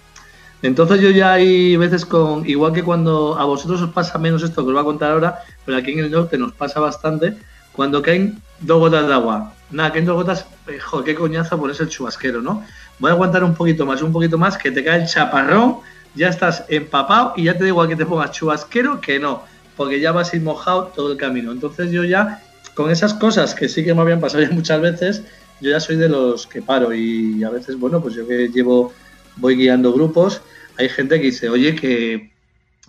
[0.63, 4.63] Entonces yo ya hay veces con, igual que cuando a vosotros os pasa menos esto
[4.63, 7.37] que os voy a contar ahora, pero aquí en el norte nos pasa bastante,
[7.75, 9.55] cuando caen dos gotas de agua.
[9.71, 12.65] Nada, caen dos gotas, eh, joder, qué coñazo pones el chubasquero, ¿no?
[12.99, 15.79] Voy a aguantar un poquito más, un poquito más, que te cae el chaparrón,
[16.15, 19.43] ya estás empapado y ya te digo igual que te pongas chubasquero que no,
[19.77, 21.51] porque ya vas a ir mojado todo el camino.
[21.51, 22.43] Entonces yo ya,
[22.75, 25.23] con esas cosas que sí que me habían pasado ya muchas veces,
[25.61, 28.93] yo ya soy de los que paro y a veces, bueno, pues yo que llevo,
[29.37, 30.43] voy guiando grupos,
[30.79, 32.33] hay gente que dice, oye, que,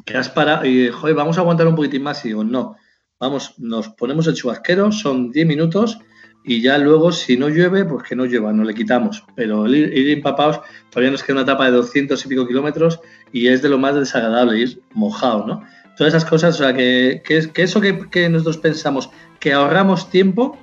[0.06, 2.78] que has parado, y joder, vamos a aguantar un poquitín más y digo, no
[3.20, 6.00] vamos, nos ponemos el chubasquero, son 10 minutos
[6.44, 9.24] y ya luego si no llueve, pues que no llueva, no le quitamos.
[9.36, 13.00] Pero el ir, empapados todavía nos queda una etapa de 200 y pico kilómetros
[13.32, 15.64] y es de lo más desagradable ir mojado, ¿no?
[15.98, 20.58] Todas esas cosas, o sea, que, que, eso que, nosotros pensamos que ahorramos tiempo,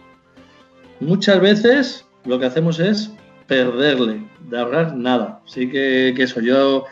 [1.00, 3.10] muchas veces lo que hacemos es
[3.46, 5.40] perderle, de ahorrar nada.
[5.46, 6.84] Así que, que eso, yo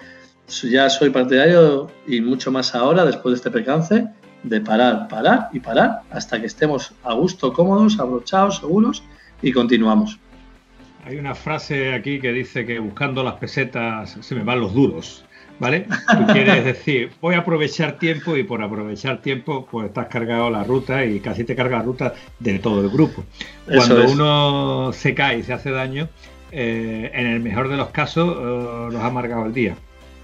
[0.65, 4.09] ya soy partidario y mucho más ahora, después de este percance,
[4.43, 9.03] de parar, parar y parar hasta que estemos a gusto, cómodos, abrochados, seguros
[9.43, 10.19] y continuamos.
[11.05, 15.25] Hay una frase aquí que dice que buscando las pesetas se me van los duros.
[15.61, 15.87] ¿vale?
[16.19, 20.65] Tú quieres decir, voy a aprovechar tiempo y por aprovechar tiempo, pues estás cargado la
[20.65, 23.23] ruta y casi te carga la ruta de todo el grupo.
[23.67, 26.09] Cuando uno se cae y se hace daño,
[26.51, 29.77] eh, en el mejor de los casos eh, nos ha amargado el día.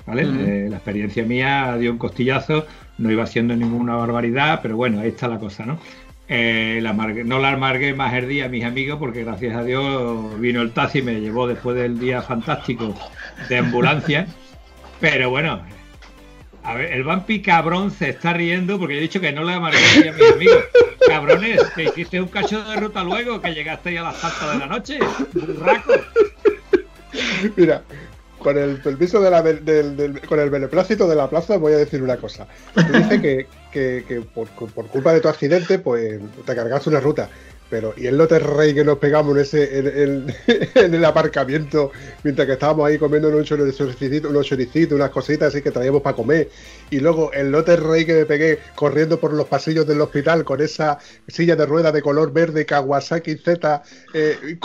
[0.06, 0.22] ¿Vale?
[0.22, 2.64] Eh, la experiencia mía dio un costillazo,
[2.98, 5.78] no iba haciendo ninguna barbaridad, pero bueno, ahí está la cosa, ¿no?
[6.28, 10.72] no la amargué más el día a mis amigos porque gracias a Dios vino el
[10.72, 12.94] taxi y me llevó después del día fantástico
[13.48, 14.26] de ambulancia.
[15.00, 15.62] Pero bueno,
[16.64, 20.08] a ver, el vampi cabrón se está riendo porque he dicho que no le amargué
[20.08, 20.64] a mis amigos.
[21.06, 24.66] Cabrones, que hiciste un cacho de ruta luego, que llegaste a las tantas de la
[24.66, 24.98] noche.
[25.32, 25.92] Burraco.
[27.56, 27.82] Mira,
[28.46, 29.42] con el permiso de la,
[30.28, 32.46] con el beneplácito de la plaza voy a decir una cosa.
[32.76, 37.28] Dice que, que, por, por, culpa de tu accidente, pues te cargaste una ruta.
[37.68, 39.78] Pero, y el lote rey que nos pegamos en ese
[40.74, 41.90] en, el aparcamiento
[42.22, 46.14] mientras que estábamos ahí comiendo unos choricitos, unos choricitos, unas cositas así que traíamos para
[46.14, 46.48] comer.
[46.90, 50.60] Y luego el lote rey que me pegué corriendo por los pasillos del hospital con
[50.60, 53.82] esa silla de rueda de color verde Kawasaki Z
[54.14, 54.58] eh,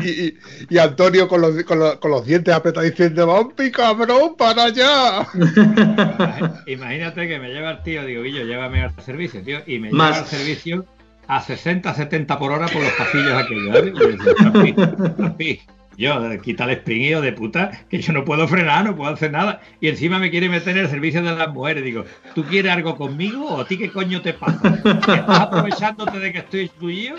[0.70, 5.28] y, Antonio con los, con, los, dientes apretados diciendo, ¡Vampi, cabrón, para allá!
[6.66, 10.16] Imagínate que me lleva el tío, digo, yo llévame al servicio, tío, y me lleva
[10.16, 10.86] al servicio
[11.26, 13.76] a 60, 70 por hora por los pasillos aquellos.
[15.38, 15.60] ¿eh?
[15.96, 19.60] yo, quita el spring de puta, que yo no puedo frenar, no puedo hacer nada.
[19.80, 21.84] Y encima me quiere meter en el servicio de las mujeres.
[21.84, 22.04] Digo,
[22.34, 24.74] ¿tú quieres algo conmigo o a ti qué coño te pasa?
[24.74, 27.16] ¿Estás aprovechándote de que estoy excluido?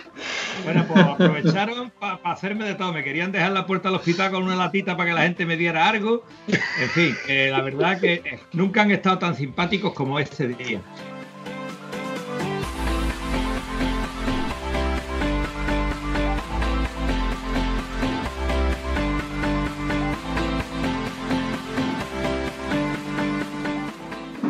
[0.64, 2.94] Bueno, pues aprovecharon para hacerme de todo.
[2.94, 5.58] Me querían dejar la puerta del hospital con una latita para que la gente me
[5.58, 6.26] diera algo.
[6.48, 10.82] En fin, la verdad que nunca han estado tan simpáticos como este día.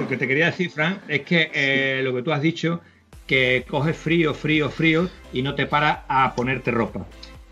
[0.07, 2.81] Que te quería decir, Fran, es que eh, lo que tú has dicho,
[3.27, 7.05] que coges frío, frío, frío y no te paras a ponerte ropa.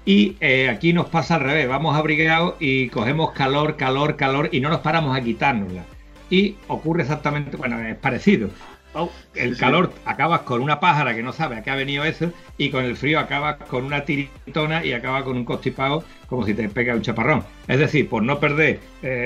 [0.06, 4.60] Y eh, aquí nos pasa al revés, vamos abrigados y cogemos calor, calor, calor y
[4.60, 5.84] no nos paramos a quitárnosla.
[6.30, 8.50] Y ocurre exactamente, bueno, es parecido.
[8.94, 12.34] Oh, el calor acabas con una pájara que no sabe a qué ha venido eso
[12.58, 16.54] y con el frío acabas con una tiritona y acabas con un constipado como si
[16.54, 17.46] te pega un chaparrón.
[17.70, 18.80] Es decir, por no perder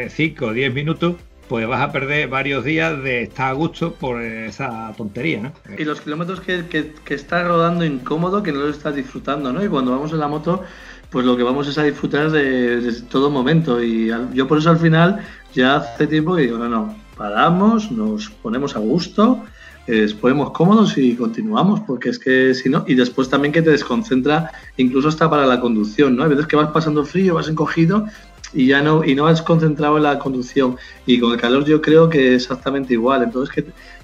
[0.10, 1.16] 5 o 10 minutos,
[1.48, 5.52] pues vas a perder varios días de estar a gusto por esa tontería, ¿no?
[5.78, 9.64] Y los kilómetros que, que, estás rodando incómodo, que no los estás disfrutando, ¿no?
[9.64, 10.64] Y cuando vamos en la moto,
[11.10, 13.82] pues lo que vamos es a disfrutar de, todo momento.
[13.84, 15.20] Y yo por eso al final
[15.54, 19.44] ya hace tiempo que digo, no, no, paramos, nos ponemos a gusto,
[19.88, 23.70] nos ponemos cómodos y continuamos, porque es que si no, y después también que te
[23.70, 26.24] desconcentra, incluso hasta para la conducción, ¿no?
[26.24, 28.08] Hay veces que vas pasando frío, vas encogido
[28.54, 30.78] y ya no, y no has concentrado en la conducción.
[31.06, 33.24] Y con el calor yo creo que es exactamente igual.
[33.24, 33.54] Entonces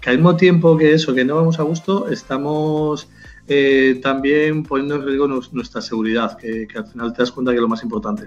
[0.01, 3.07] que, al mismo tiempo que eso, que no vamos a gusto, estamos
[3.47, 7.61] eh, también poniendo en riesgo nuestra seguridad, que al final te das cuenta que es
[7.61, 8.25] lo más importante.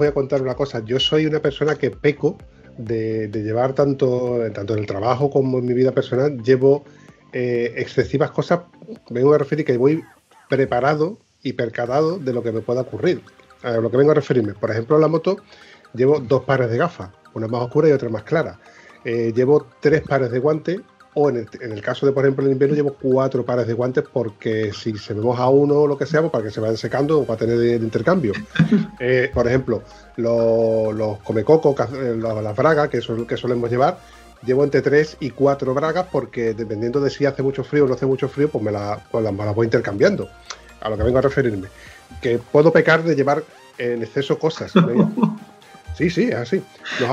[0.00, 0.82] Voy a contar una cosa.
[0.82, 2.38] Yo soy una persona que peco
[2.78, 6.84] de, llevar tanto, tanto en el trabajo como en mi vida personal, llevo
[7.34, 8.60] eh, excesivas cosas.
[9.10, 10.02] Vengo a referir que voy
[10.48, 13.22] preparado y percatado de lo que me pueda ocurrir.
[13.62, 14.54] A lo que vengo a referirme.
[14.54, 15.36] Por ejemplo, en la moto
[15.92, 18.58] llevo dos pares de gafas, una más oscura y otra más clara.
[19.04, 20.80] Eh, llevo tres pares de guantes
[21.14, 24.72] o en el, caso de, por ejemplo, el invierno llevo cuatro pares de guantes porque
[24.72, 27.20] si se me moja uno o lo que sea, pues para que se vayan secando
[27.20, 28.32] o para tener de, intercambio.
[29.02, 29.82] Eh, por ejemplo,
[30.16, 33.98] los, los comecocos, eh, las bragas que, que solemos llevar,
[34.44, 37.94] llevo entre tres y cuatro bragas porque dependiendo de si hace mucho frío o no
[37.94, 38.72] hace mucho frío, pues me,
[39.10, 40.28] pues las, voy intercambiando.
[40.82, 41.68] A lo que vengo a referirme.
[42.20, 43.42] Que puedo pecar de llevar
[43.78, 44.72] en exceso cosas.
[45.92, 46.62] Sí, sí, es así.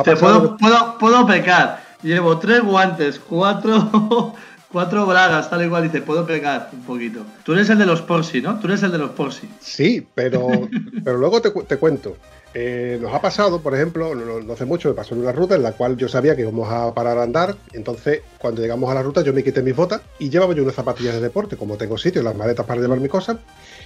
[0.05, 4.33] puedo, puedo, puedo pecar Llevo tres guantes, cuatro,
[4.71, 7.21] cuatro bragas, tal igual, y te puedo pegar un poquito.
[7.43, 8.60] Tú eres el de los Porsi, ¿no?
[8.60, 9.49] Tú eres el de los Porsi.
[9.60, 10.47] Sí, pero,
[11.03, 12.17] pero luego te, cuento.
[12.53, 15.63] Eh, nos ha pasado, por ejemplo, no, hace mucho, me pasó en una ruta en
[15.63, 17.55] la cual yo sabía que íbamos a parar a andar.
[17.73, 20.75] Entonces, cuando llegamos a la ruta, yo me quité mis botas y llevaba yo unas
[20.75, 23.38] zapatillas de deporte, como tengo sitio, las maletas para llevar mis cosas.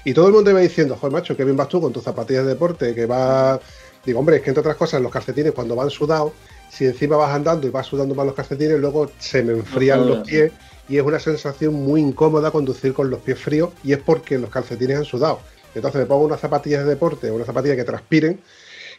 [0.04, 2.44] Y todo el mundo iba diciendo, joder, macho, qué bien vas tú con tus zapatillas
[2.44, 3.60] de deporte, que va.
[4.06, 6.34] Digo, hombre, es que entre otras cosas, los calcetines cuando van sudados
[6.72, 10.28] si encima vas andando y vas sudando más los calcetines, luego se me enfrían los
[10.28, 10.54] pies
[10.88, 14.50] y es una sensación muy incómoda conducir con los pies fríos y es porque los
[14.50, 15.40] calcetines han sudado.
[15.76, 18.40] Entonces me pongo unas zapatillas de deporte o unas zapatillas que transpiren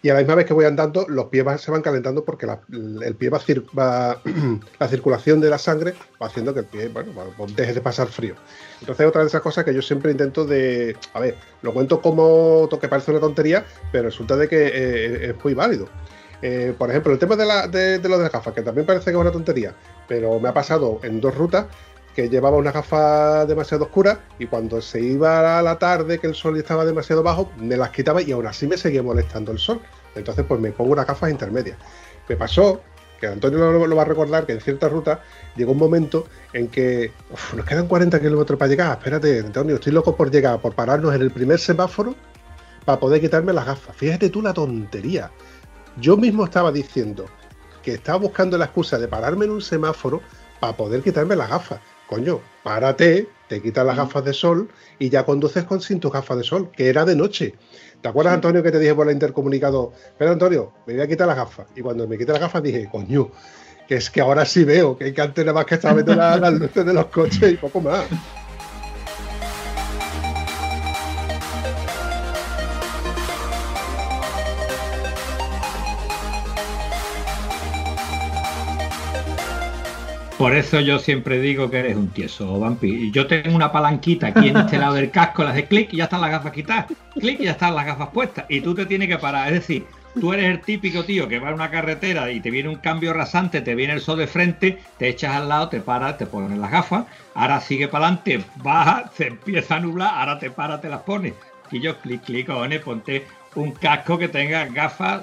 [0.03, 2.47] y a la misma vez que voy andando, los pies se van calentando porque
[3.05, 4.21] el pie va,
[4.81, 7.13] la circulación de la sangre va haciendo que el pie, bueno,
[7.57, 8.35] deje de pasar frío.
[8.81, 12.69] Entonces, otra de esas cosas que yo siempre intento de, a ver, lo cuento como
[12.69, 15.89] que parece una tontería, pero resulta de que eh, es muy válido.
[16.43, 19.07] Eh, por ejemplo, el tema de, la, de, lo de las gafas, que también parece
[19.07, 19.75] que es una tontería,
[20.09, 21.67] pero me ha pasado en dos rutas
[22.17, 26.35] que llevaba una gafa demasiado oscura y cuando se iba a la tarde, que el
[26.35, 29.81] sol estaba demasiado bajo, me las quitaba y aún así me seguía molestando el sol.
[30.15, 31.79] Entonces, pues me pongo unas gafas intermedias.
[32.29, 32.83] Me pasó,
[33.19, 35.23] que Antonio lo, va a recordar, que en cierta ruta
[35.57, 37.13] llegó un momento en que
[37.57, 38.99] nos quedan 40 kilómetros para llegar.
[38.99, 42.15] Espérate, Antonio, estoy loco por llegar, por pararnos en el primer semáforo
[42.85, 43.95] para poder quitarme las gafas.
[43.97, 45.31] Fíjate tú la tontería.
[46.01, 47.27] Yo mismo estaba diciendo
[47.83, 50.23] que estaba buscando la excusa de pararme en un semáforo
[50.61, 51.81] para poder quitarme las gafas.
[52.07, 56.39] Coño, párate, te quitas las gafas de sol y ya conduces con sin tus gafas
[56.39, 57.55] de sol, que era de noche.
[58.01, 59.93] ¿Te acuerdas, Antonio, que te dije por la intercomunicado?
[60.19, 61.67] Pero Antonio, me voy a quitar las gafas.
[61.77, 63.31] Y cuando me quité las gafas dije, coño,
[63.87, 66.15] que es que ahora sí veo que hay que antes nada más que estar viendo
[66.15, 68.05] las luces de los coches y poco más.
[80.43, 83.13] Por eso yo siempre digo que eres un tieso, Vampi.
[83.13, 86.05] Yo tengo una palanquita aquí en este lado del casco, las de clic y ya
[86.05, 86.87] están las gafas quitadas.
[87.15, 88.47] Clic y ya están las gafas puestas.
[88.49, 89.47] Y tú te tienes que parar.
[89.47, 89.87] Es decir,
[90.21, 93.13] tú eres el típico tío que va en una carretera y te viene un cambio
[93.13, 96.59] rasante, te viene el sol de frente, te echas al lado, te paras, te pones
[96.59, 100.89] las gafas, ahora sigue para adelante, baja, se empieza a nublar, ahora te paras, te
[100.89, 101.35] las pones.
[101.71, 103.25] Y yo clic, clic, cojones, ponte
[103.55, 105.23] un casco que tenga gafas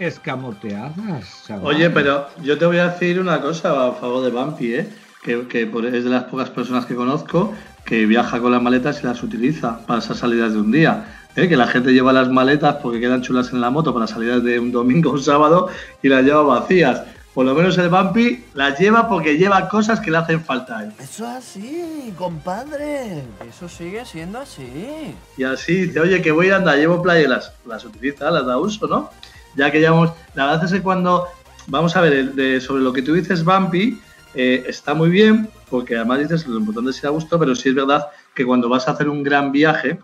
[0.00, 1.44] escamoteadas.
[1.62, 4.88] Oye, pero yo te voy a decir una cosa a favor de Bumpy, ¿eh?
[5.22, 5.46] que,
[5.92, 7.52] es de las pocas personas que conozco
[7.84, 11.26] que viaja con las maletas y las utiliza para esas salidas de un día.
[11.36, 11.48] ¿eh?
[11.48, 14.58] Que la gente lleva las maletas porque quedan chulas en la moto para salidas de
[14.58, 15.68] un domingo o un sábado
[16.02, 17.02] y las lleva vacías.
[17.34, 20.84] Por lo menos el Bumpy las lleva porque lleva cosas que le hacen falta.
[20.84, 20.90] ¿eh?
[20.98, 23.22] Eso es así, compadre.
[23.48, 25.14] Eso sigue siendo así.
[25.36, 27.52] Y así dice, oye, que voy a andar, llevo playeras.
[27.66, 29.10] Las utiliza, las da uso, ¿no?
[29.56, 31.26] Ya que llevamos, la verdad es que cuando,
[31.66, 34.00] vamos a ver, sobre lo que tú dices, Bumpy,
[34.34, 37.70] eh, está muy bien, porque además dices lo importante es ir a gusto, pero sí
[37.70, 39.98] es verdad que cuando vas a hacer un gran viaje,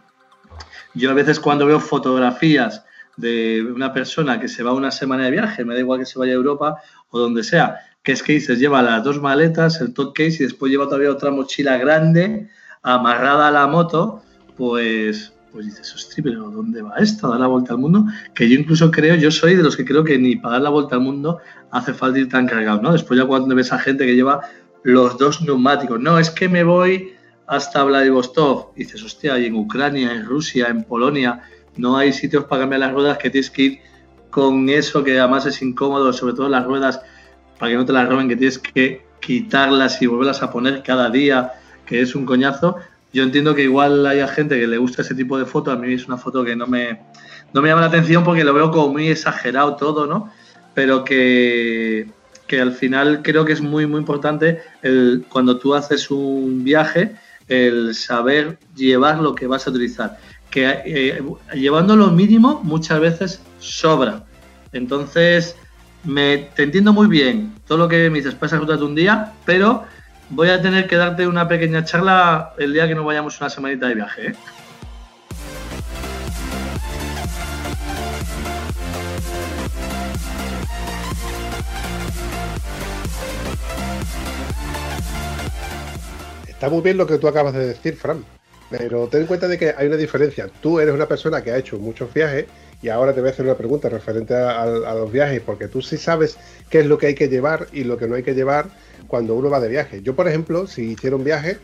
[0.94, 2.84] yo a veces cuando veo fotografías
[3.16, 6.18] de una persona que se va una semana de viaje, me da igual que se
[6.18, 6.76] vaya a Europa
[7.10, 10.46] o donde sea, que es que dices, lleva las dos maletas, el top case y
[10.46, 12.48] después lleva todavía otra mochila grande
[12.82, 14.22] amarrada a la moto,
[14.56, 17.30] pues pues dices, hostia, pero ¿dónde va esto?
[17.30, 18.04] Dar la vuelta al mundo.
[18.34, 20.68] Que yo incluso creo, yo soy de los que creo que ni para dar la
[20.68, 21.38] vuelta al mundo
[21.70, 22.92] hace falta ir tan cargado, ¿no?
[22.92, 24.42] Después ya cuando ves a gente que lleva
[24.82, 27.14] los dos neumáticos, no, es que me voy
[27.46, 31.40] hasta Vladivostok, dices, hostia, y en Ucrania, en Rusia, en Polonia,
[31.76, 33.78] no hay sitios para cambiar las ruedas que tienes que ir
[34.28, 37.00] con eso que además es incómodo, sobre todo las ruedas,
[37.58, 41.08] para que no te las roben, que tienes que quitarlas y volverlas a poner cada
[41.08, 41.52] día,
[41.86, 42.76] que es un coñazo.
[43.16, 45.70] Yo entiendo que igual haya gente que le gusta ese tipo de foto.
[45.70, 47.00] A mí es una foto que no me,
[47.54, 50.30] no me llama la atención porque lo veo como muy exagerado todo, ¿no?
[50.74, 52.10] Pero que,
[52.46, 57.16] que al final creo que es muy, muy importante el, cuando tú haces un viaje,
[57.48, 60.18] el saber llevar lo que vas a utilizar.
[60.50, 61.22] Que eh,
[61.54, 64.26] llevando lo mínimo muchas veces sobra.
[64.74, 65.56] Entonces,
[66.04, 69.84] me, te entiendo muy bien todo lo que me dices, ruta de un día, pero
[70.30, 73.88] voy a tener que darte una pequeña charla el día que nos vayamos una semanita
[73.88, 74.26] de viaje.
[74.28, 74.34] ¿eh?
[86.48, 88.24] Está muy bien lo que tú acabas de decir, Fran,
[88.70, 90.48] pero ten en cuenta de que hay una diferencia.
[90.62, 92.46] Tú eres una persona que ha hecho muchos viajes
[92.82, 95.82] y ahora te voy a hacer una pregunta referente a, a los viajes, porque tú
[95.82, 96.38] sí sabes
[96.70, 98.68] qué es lo que hay que llevar y lo que no hay que llevar
[99.06, 100.02] cuando uno va de viaje.
[100.02, 101.58] Yo, por ejemplo, si hiciera un viaje,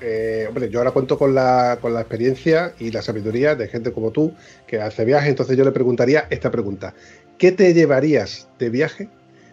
[0.00, 3.92] eh, hombre, yo ahora cuento con la, con la experiencia y la sabiduría de gente
[3.92, 4.34] como tú
[4.66, 6.94] que hace viaje, entonces yo le preguntaría esta pregunta.
[7.38, 9.08] ¿Qué te llevarías de viaje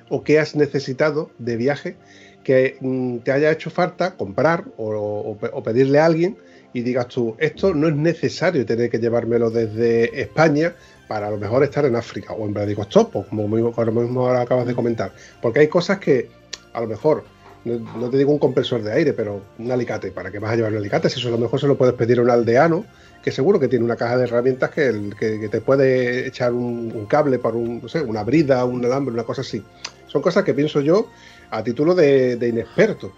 [0.10, 1.97] o qué has necesitado de viaje
[2.43, 6.38] que mm, te haya hecho falta comprar o, pedirle a alguien
[6.74, 10.74] y digas tú, esto no es necesario tener que llevármelo desde España
[11.08, 14.76] para a lo mejor estar en África o en Vladivostok, como mismo ahora acabas de
[14.76, 15.12] comentar.
[15.41, 16.30] Porque hay cosas que
[16.74, 17.24] a lo mejor,
[17.65, 20.72] no, te digo un compresor de aire, pero un alicate, ¿para qué vas a llevar
[20.72, 21.09] un alicate?
[21.09, 22.86] Si eso a lo mejor se lo puedes pedir a un aldeano,
[23.22, 27.38] que seguro que tiene una caja de herramientas que, que, te puede echar un, cable
[27.38, 29.63] para un, no sé, una brida, un alambre, una cosa así.
[30.07, 31.07] Son cosas que pienso yo
[31.51, 33.11] a título de, inexperto.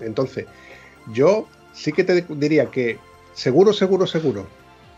[0.00, 0.46] Entonces,
[1.12, 2.98] yo sí que te diría que
[3.34, 4.46] seguro, seguro, seguro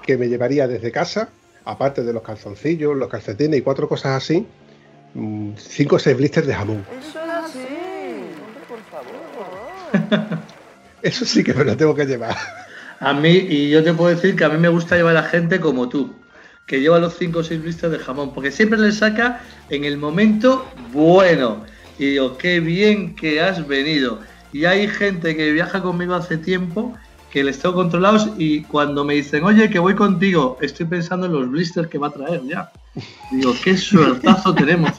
[0.03, 1.31] que me llevaría desde casa
[1.65, 4.47] aparte de los calzoncillos, los calcetines y cuatro cosas así,
[5.15, 7.59] mm, cinco o seis blisters de jamón es así.
[8.47, 10.39] Hombre, por favor.
[11.03, 12.37] Eso sí que me lo tengo que llevar.
[13.01, 15.59] A mí, y yo te puedo decir que a mí me gusta llevar a gente
[15.59, 16.15] como tú,
[16.67, 19.41] que lleva los 5 o 6 blisters de jamón, porque siempre le saca
[19.71, 21.65] en el momento bueno.
[21.99, 24.21] Y digo, qué bien que has venido.
[24.53, 26.95] Y hay gente que viaja conmigo hace tiempo
[27.31, 31.33] que les tengo controlados y cuando me dicen, oye, que voy contigo, estoy pensando en
[31.33, 32.73] los blisters que va a traer ya.
[33.31, 34.91] Digo, qué suertazo tenemos.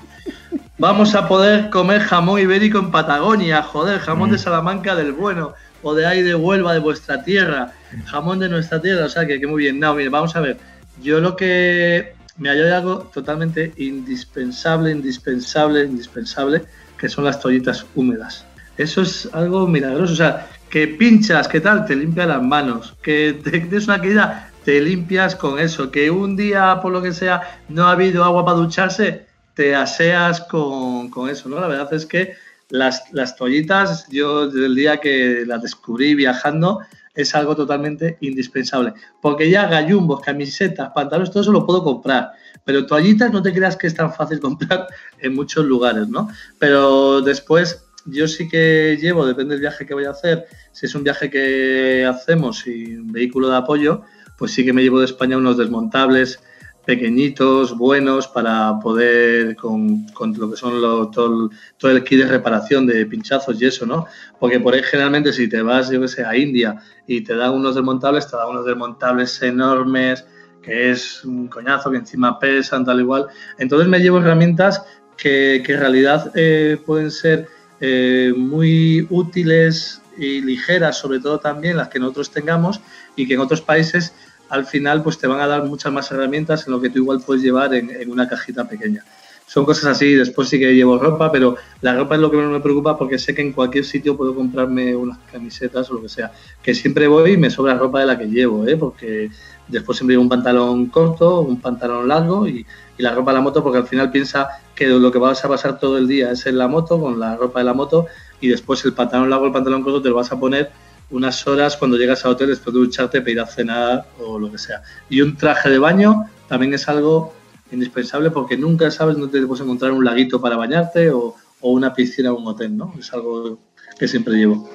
[0.77, 5.53] Vamos a poder comer jamón ibérico en Patagonia, joder, jamón de Salamanca del bueno,
[5.84, 7.73] o de ahí de Huelva, de vuestra tierra,
[8.05, 9.79] jamón de nuestra tierra, o sea que, muy bien.
[9.79, 10.57] No, mire, vamos a ver,
[11.01, 16.63] yo lo que me hallo algo totalmente indispensable, indispensable, indispensable,
[16.97, 18.45] que son las toallitas húmedas.
[18.77, 21.86] Eso es algo milagroso, o sea, que pinchas, ¿qué tal?
[21.86, 26.36] Te limpia las manos, que te des una caída, te limpias con eso, que un
[26.36, 31.29] día, por lo que sea, no ha habido agua para ducharse, te aseas con, con
[31.29, 31.59] eso, ¿no?
[31.59, 32.36] La verdad es que
[32.72, 36.80] las, toallitas, yo desde el día que las descubrí viajando,
[37.13, 38.93] es algo totalmente indispensable.
[39.22, 42.32] Porque ya gallumbos, camisetas, pantalones, todo eso lo puedo comprar.
[42.63, 44.88] Pero toallitas no te creas que es tan fácil comprar
[45.19, 46.30] en muchos lugares, ¿no?
[46.57, 50.95] Pero después yo sí que llevo, depende del viaje que voy a hacer, si es
[50.95, 54.01] un viaje que hacemos y un vehículo de apoyo,
[54.38, 56.39] pues sí que me llevo de España unos desmontables
[56.86, 62.19] pequeñitos, buenos, para poder con, con lo que son lo- todo, el, todo el kit
[62.19, 64.05] de reparación de pinchazos y eso, ¿no?
[64.39, 67.51] Porque por ahí generalmente si te vas, yo que sé, a India y te dan
[67.53, 70.25] unos desmontables, te dan unos desmontables enormes,
[70.61, 73.27] que es un coñazo, que encima pesan, tal igual.
[73.57, 74.84] Entonces me llevo herramientas
[75.17, 77.47] que, que en realidad eh, pueden ser
[77.79, 82.82] eh, muy útiles y ligeras, sobre todo también las que nosotros tengamos
[83.15, 84.13] y que en otros países
[84.51, 87.21] al final pues te van a dar muchas más herramientas en lo que tú igual
[87.25, 89.03] puedes llevar en, en una cajita pequeña.
[89.47, 92.53] Son cosas así, después sí que llevo ropa, pero la ropa es lo que menos
[92.53, 96.09] me preocupa porque sé que en cualquier sitio puedo comprarme unas camisetas o lo que
[96.09, 96.31] sea.
[96.63, 98.77] Que siempre voy y me sobra ropa de la que llevo, ¿eh?
[98.77, 99.29] porque
[99.67, 102.65] después siempre llevo un pantalón corto, un pantalón largo y,
[102.97, 105.49] y la ropa de la moto porque al final piensa que lo que vas a
[105.49, 108.07] pasar todo el día es en la moto, con la ropa de la moto
[108.39, 110.71] y después el pantalón largo, el pantalón corto te lo vas a poner
[111.12, 114.51] unas horas cuando llegas al hotel después de ducharte para ir a cenar o lo
[114.51, 114.82] que sea.
[115.09, 117.34] Y un traje de baño también es algo
[117.72, 121.93] indispensable porque nunca sabes dónde te puedes encontrar un laguito para bañarte o, o una
[121.93, 122.93] piscina o un hotel, ¿no?
[122.97, 123.59] Es algo
[123.99, 124.70] que siempre llevo.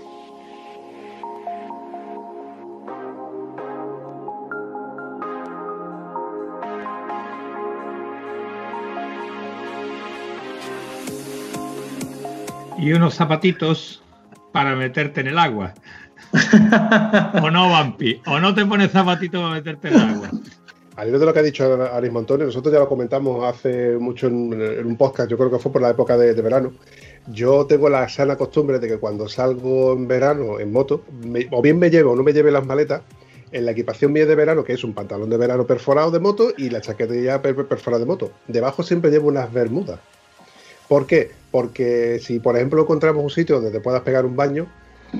[12.78, 14.02] Y unos zapatitos
[14.52, 15.74] para meterte en el agua.
[17.42, 18.20] o no, Vampi.
[18.26, 20.30] O no te pones zapatitos para meterte en el agua.
[20.96, 24.28] Al hilo de lo que ha dicho Aris Montones, nosotros ya lo comentamos hace mucho
[24.28, 26.72] en, en un podcast, yo creo que fue por la época de, de verano.
[27.26, 31.60] Yo tengo la sana costumbre de que cuando salgo en verano en moto, me- o
[31.60, 33.02] bien me llevo o no me lleve las maletas,
[33.52, 36.52] en la equipación mía de verano, que es un pantalón de verano perforado de moto
[36.56, 38.32] y la chaquetilla per- per- perforada de moto.
[38.48, 40.00] Debajo siempre llevo unas bermudas.
[40.88, 41.30] ¿Por qué?
[41.50, 44.66] Porque si, por ejemplo, encontramos un sitio donde te puedas pegar un baño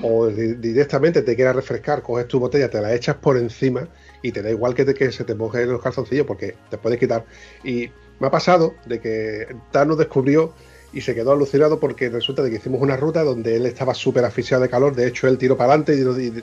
[0.01, 3.87] o di- directamente te quieras refrescar, coges tu botella, te la echas por encima
[4.21, 7.25] y te da igual que, se te mojen los calzoncillos porque te puedes quitar.
[7.63, 7.89] Y
[8.19, 10.53] me ha pasado de que Tano descubrió
[10.93, 14.25] y se quedó alucinado porque resulta de que hicimos una ruta donde él estaba súper
[14.25, 14.95] asfixiado de calor.
[14.95, 15.95] De hecho, él tiró para adelante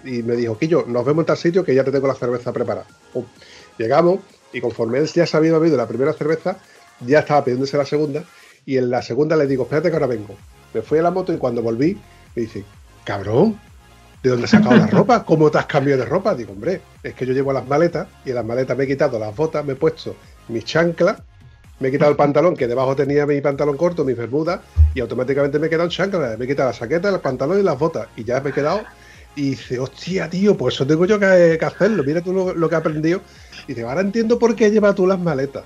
[0.05, 2.53] y, me dijo, Quillo, nos vemos en tal sitio que ya te tengo la cerveza
[2.53, 2.87] preparada.
[3.79, 4.21] Llegamos
[4.53, 6.59] y conforme él ya se había bebido la primera cerveza,
[7.05, 8.25] ya estaba pidiéndose la segunda.
[8.67, 10.37] Y en la segunda le digo, espérate que ahora vengo.
[10.73, 11.99] Me fui a la moto y cuando volví,
[12.35, 12.65] me dice,
[13.05, 13.59] cabrón,
[14.23, 15.25] ¿de dónde has sacado la ropa?
[15.27, 16.35] ¿Cómo te has cambiado de ropa?
[16.35, 19.19] Digo, hombre, es que yo llevo las maletas y en las maletas me he quitado
[19.19, 20.17] las botas, me he puesto
[20.49, 21.23] mis chanclas,
[21.81, 24.61] me he quitado el pantalón, que debajo tenía mi pantalón corto, mis bermudas,
[24.95, 27.63] y automáticamente me he quedado en chanclas, me he quitado la saqueta, el pantalón y
[27.63, 28.83] las botas, y ya me he quedado.
[29.37, 32.69] Y dice, hostia, tío, pues eso tengo yo que, que hacerlo, mira tú lo, lo
[32.69, 33.21] que he aprendido.
[33.67, 35.65] Y dice, ahora entiendo por qué llevas tú las maletas.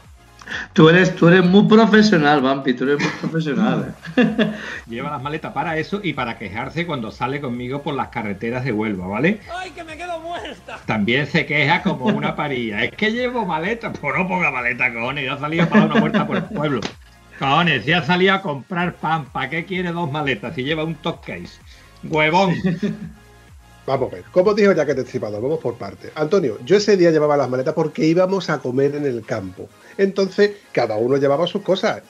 [0.72, 3.94] Tú eres, tú eres muy profesional, Vampi, tú eres muy profesional.
[4.16, 4.52] ¿eh?
[4.88, 8.72] Lleva las maletas para eso y para quejarse cuando sale conmigo por las carreteras de
[8.72, 9.40] Huelva, ¿vale?
[9.54, 10.78] ¡Ay, que me quedo muerta!
[10.86, 12.84] También se queja como una parilla.
[12.84, 13.96] Es que llevo maletas.
[13.98, 15.24] Pues no ponga maleta, cojones.
[15.24, 16.80] Ya ha salido para dar una vuelta por el pueblo.
[17.38, 19.26] Cojones, ya ha salido a comprar pan.
[19.26, 21.60] ¿Para qué quiere dos maletas si lleva un top case?
[22.04, 22.54] Huevón.
[23.88, 26.10] Vamos a ver, como dijo ya que te Estripador, vamos por parte.
[26.14, 29.66] Antonio, yo ese día llevaba las maletas porque íbamos a comer en el campo.
[29.98, 32.02] Entonces, cada uno llevaba sus cosas.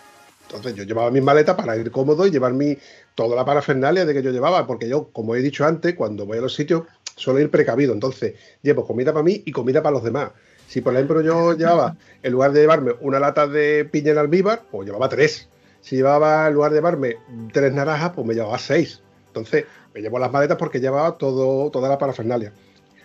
[0.43, 2.78] Entonces, yo llevaba mis maletas para ir cómodo y llevar mi,
[3.14, 6.39] toda la parafernalia de que yo llevaba, porque yo, como he dicho antes, cuando voy
[6.39, 6.84] a los sitios
[7.16, 7.93] suelo ir precavido.
[7.93, 10.30] Entonces, llevo comida para mí y comida para los demás.
[10.68, 14.62] Si por ejemplo yo llevaba, en lugar de llevarme una lata de piña en almíbar,
[14.70, 15.49] pues llevaba tres.
[15.80, 17.16] Si llevaba, en lugar de llevarme
[17.53, 19.03] tres naranjas, pues me llevaba seis.
[19.28, 19.64] Entonces,
[19.95, 22.53] me llevo las maletas porque llevaba todo, toda la parafernalia.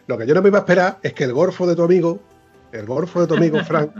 [0.08, 2.20] Lo que yo no me iba a esperar es que el gorfo de tu amigo,
[2.72, 3.92] el gorfo de tu amigo Frank,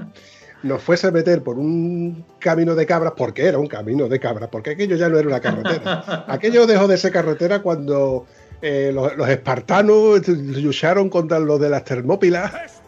[0.64, 4.50] nos fuese a meter por un camino de cabras, porque era un camino de cabras,
[4.50, 6.26] porque aquello ya no era una carretera.
[6.28, 8.26] Aquello dejó de ser carretera cuando
[8.62, 12.54] eh, los, los espartanos lucharon contra los de las Termópilas.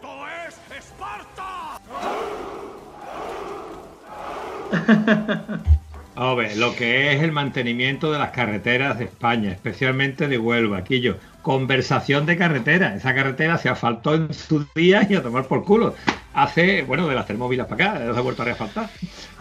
[6.18, 10.82] A ver, lo que es el mantenimiento de las carreteras de España, especialmente de Huelva,
[10.82, 11.18] Quillo.
[11.42, 12.94] Conversación de carretera.
[12.94, 15.94] Esa carretera se asfaltó en sus días y a tomar por culo.
[16.36, 18.90] Hace, bueno, de las termóvilas para acá, no se ha vuelto a reasfaltar.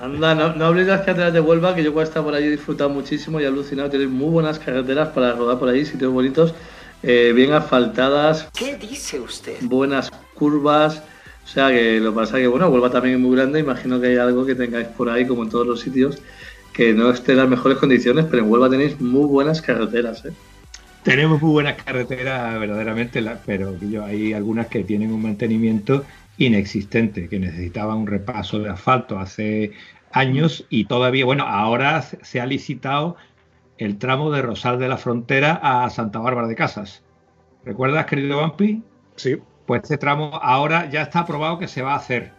[0.01, 2.45] Anda, no, no hables de las carreteras de Huelva, que yo cuando estado por allí
[2.47, 3.89] he disfrutado muchísimo y he alucinado.
[3.89, 6.53] Tienes muy buenas carreteras para rodar por ahí, sitios bonitos,
[7.03, 8.47] eh, bien asfaltadas.
[8.57, 9.57] ¿Qué dice usted?
[9.63, 11.03] Buenas curvas.
[11.43, 13.59] O sea que lo que pasa es que, bueno, Huelva también es muy grande.
[13.59, 16.19] Imagino que hay algo que tengáis por ahí, como en todos los sitios,
[16.71, 20.31] que no esté en las mejores condiciones, pero en Huelva tenéis muy buenas carreteras, ¿eh?
[21.03, 26.03] Tenemos muy buenas carreteras, verdaderamente, pero Quillo, hay algunas que tienen un mantenimiento
[26.37, 29.71] inexistente, que necesitaban un repaso de asfalto hace
[30.11, 33.17] años y todavía, bueno, ahora se se ha licitado
[33.77, 37.03] el tramo de Rosal de la Frontera a Santa Bárbara de Casas.
[37.65, 38.83] ¿Recuerdas, querido Vampi?
[39.15, 42.31] Sí, Pues este tramo ahora ya está aprobado que se va a hacer.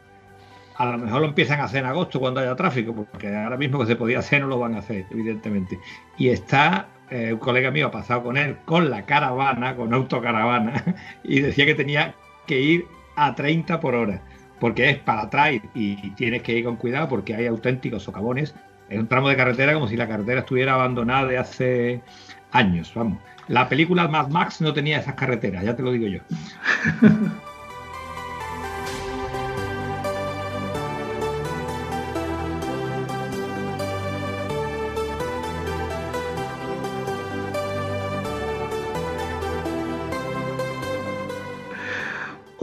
[0.76, 3.78] A lo mejor lo empiezan a hacer en agosto cuando haya tráfico, porque ahora mismo
[3.80, 5.78] que se podía hacer no lo van a hacer, evidentemente.
[6.18, 10.84] Y está, eh, un colega mío ha pasado con él, con la caravana, con autocaravana,
[11.24, 12.14] y decía que tenía
[12.46, 12.86] que ir
[13.16, 14.20] a 30 por hora,
[14.60, 18.54] porque es para atrás y tienes que ir con cuidado porque hay auténticos socavones.
[18.88, 22.02] Es un tramo de carretera como si la carretera estuviera abandonada de hace
[22.52, 23.18] años, vamos.
[23.48, 26.20] La película Mad Max no tenía esas carreteras, ya te lo digo yo.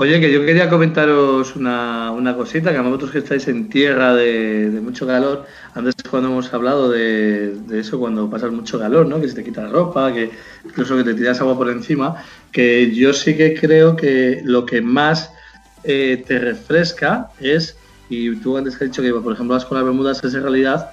[0.04, 4.14] Oye, que yo quería comentaros una, una cosita, que a vosotros que estáis en tierra
[4.14, 9.08] de, de mucho calor, antes cuando hemos hablado de, de eso, cuando pasas mucho calor,
[9.08, 9.22] ¿no?
[9.22, 10.30] Que se te quita la ropa, que
[10.66, 14.82] incluso que te tiras agua por encima, que yo sí que creo que lo que
[14.82, 15.32] más
[15.86, 17.78] eh, te refresca es,
[18.10, 20.92] y tú antes has dicho que, por ejemplo, vas con las bermudas, es en realidad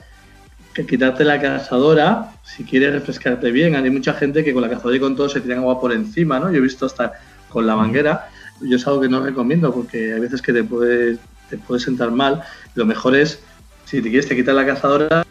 [0.72, 3.74] que quitarte la cazadora si quieres refrescarte bien.
[3.74, 6.38] Hay mucha gente que con la cazadora y con todo se tiran agua por encima,
[6.38, 6.52] ¿no?
[6.52, 7.14] Yo he visto hasta
[7.48, 8.28] con la manguera.
[8.60, 12.10] Yo es algo que no recomiendo porque hay veces que te puede, te puede sentar
[12.10, 12.42] mal.
[12.74, 13.40] Lo mejor es,
[13.84, 15.26] si te quieres te quitas la cazadora,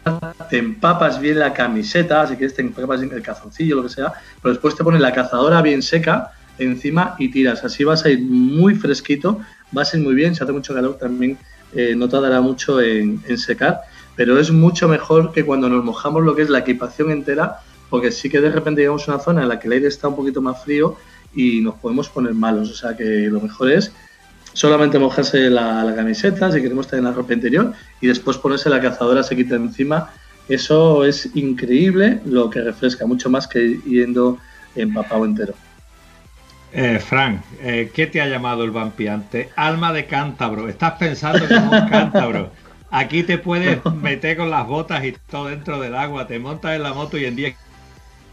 [0.50, 4.14] te empapas bien la camiseta, si quieres te empapas bien el calzoncillo, lo que sea,
[4.42, 7.64] pero después te pones la cazadora bien seca encima y tiras.
[7.64, 9.40] Así vas a ir muy fresquito,
[9.72, 10.36] vas a ir muy bien.
[10.36, 11.38] Si hace mucho calor también
[11.74, 13.84] eh, no tardará mucho en, en secar
[14.20, 18.12] pero es mucho mejor que cuando nos mojamos lo que es la equipación entera, porque
[18.12, 20.18] sí que de repente llegamos a una zona en la que el aire está un
[20.18, 20.98] poquito más frío
[21.36, 22.70] y nos podemos poner malos.
[22.72, 23.92] O sea que lo mejor es
[24.54, 29.24] solamente mojarse la, camiseta, si queremos tener la ropa interior, y después ponerse la cazadora,
[29.24, 30.12] se quita encima.
[30.48, 34.40] Eso es increíble lo que refresca, mucho más que yendo
[34.76, 35.54] empapado entero.
[36.72, 39.50] Eh, Frank, eh, ¿qué te ha llamado el vampiante?
[39.56, 40.68] Alma de cántabro.
[40.68, 42.52] Estás pensando como un cántabro.
[42.92, 46.28] Aquí te puedes meter con las botas y todo dentro del agua.
[46.28, 47.56] Te montas en la moto y en 10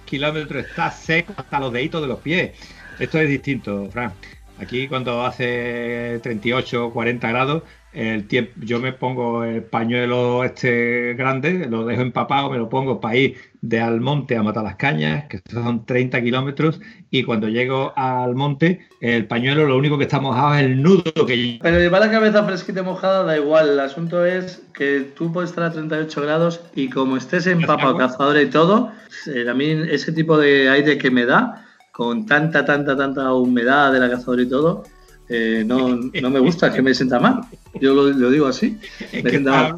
[0.07, 2.53] kilómetros estás seco hasta los deditos de los pies.
[2.99, 4.13] Esto es distinto, Frank.
[4.59, 11.15] Aquí cuando hace 38 o 40 grados, el tiempo, yo me pongo el pañuelo este
[11.15, 14.77] grande, lo dejo empapado, me lo pongo para ir de al monte a matar las
[14.77, 16.81] cañas, que son 30 kilómetros,
[17.11, 21.03] y cuando llego al monte, el pañuelo lo único que está mojado es el nudo
[21.27, 23.71] que Pero llevar la cabeza fresquita y mojada da igual.
[23.71, 28.09] El asunto es que tú puedes estar a 38 grados y como estés empapado, agua?
[28.09, 28.93] cazadora y todo,
[29.27, 31.66] eh, a mí ese tipo de aire que me da,
[31.97, 34.85] con tanta, tanta, tanta humedad de la cazadora y todo,
[35.31, 37.41] eh, no, no me gusta, que me sienta mal.
[37.81, 38.79] Yo lo, lo digo así.
[39.15, 39.75] Me sienta mal.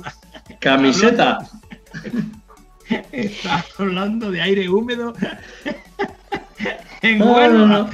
[0.59, 1.39] Camiseta.
[3.13, 5.13] Estás hablando de aire húmedo
[7.03, 7.89] en No.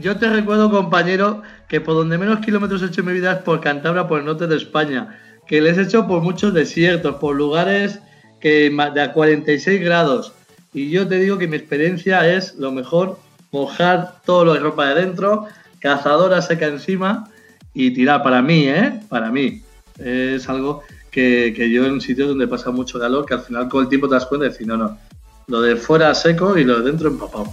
[0.00, 3.38] Yo te recuerdo, compañero, que por donde menos kilómetros he hecho en mi vida es
[3.42, 5.20] por Cantabria, por el norte de España.
[5.46, 8.00] Que les he hecho por muchos desiertos, por lugares
[8.40, 10.32] que de a 46 grados.
[10.74, 13.20] Y yo te digo que mi experiencia es lo mejor
[13.52, 15.46] mojar todo lo de ropa de dentro,
[15.80, 17.28] cazadora seca encima
[17.74, 18.22] y tirar.
[18.22, 19.00] Para mí, ¿eh?
[19.08, 19.62] Para mí.
[19.98, 23.68] Es algo que, que yo en un sitio donde pasa mucho calor, que al final
[23.68, 24.98] con el tiempo te das cuenta y decir, no, no.
[25.46, 27.46] Lo de fuera seco y lo de dentro empapado.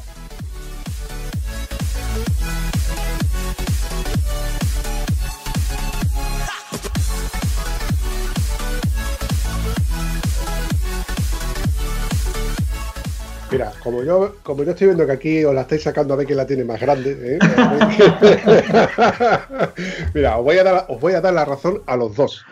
[13.51, 16.25] Mira, como yo, como yo estoy viendo que aquí os la estáis sacando a ver
[16.25, 17.39] quién la tiene más grande, ¿eh?
[20.13, 22.43] mira, os voy, a dar, os voy a dar la razón a los dos.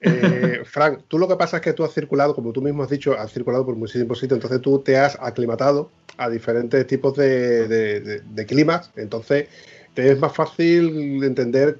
[0.00, 2.90] Eh, Frank, tú lo que pasa es que tú has circulado, como tú mismo has
[2.90, 8.22] dicho, has circulado por muchísimos sitios, entonces tú te has aclimatado a diferentes tipos de,
[8.46, 9.48] climas, entonces
[9.94, 11.78] te es más fácil entender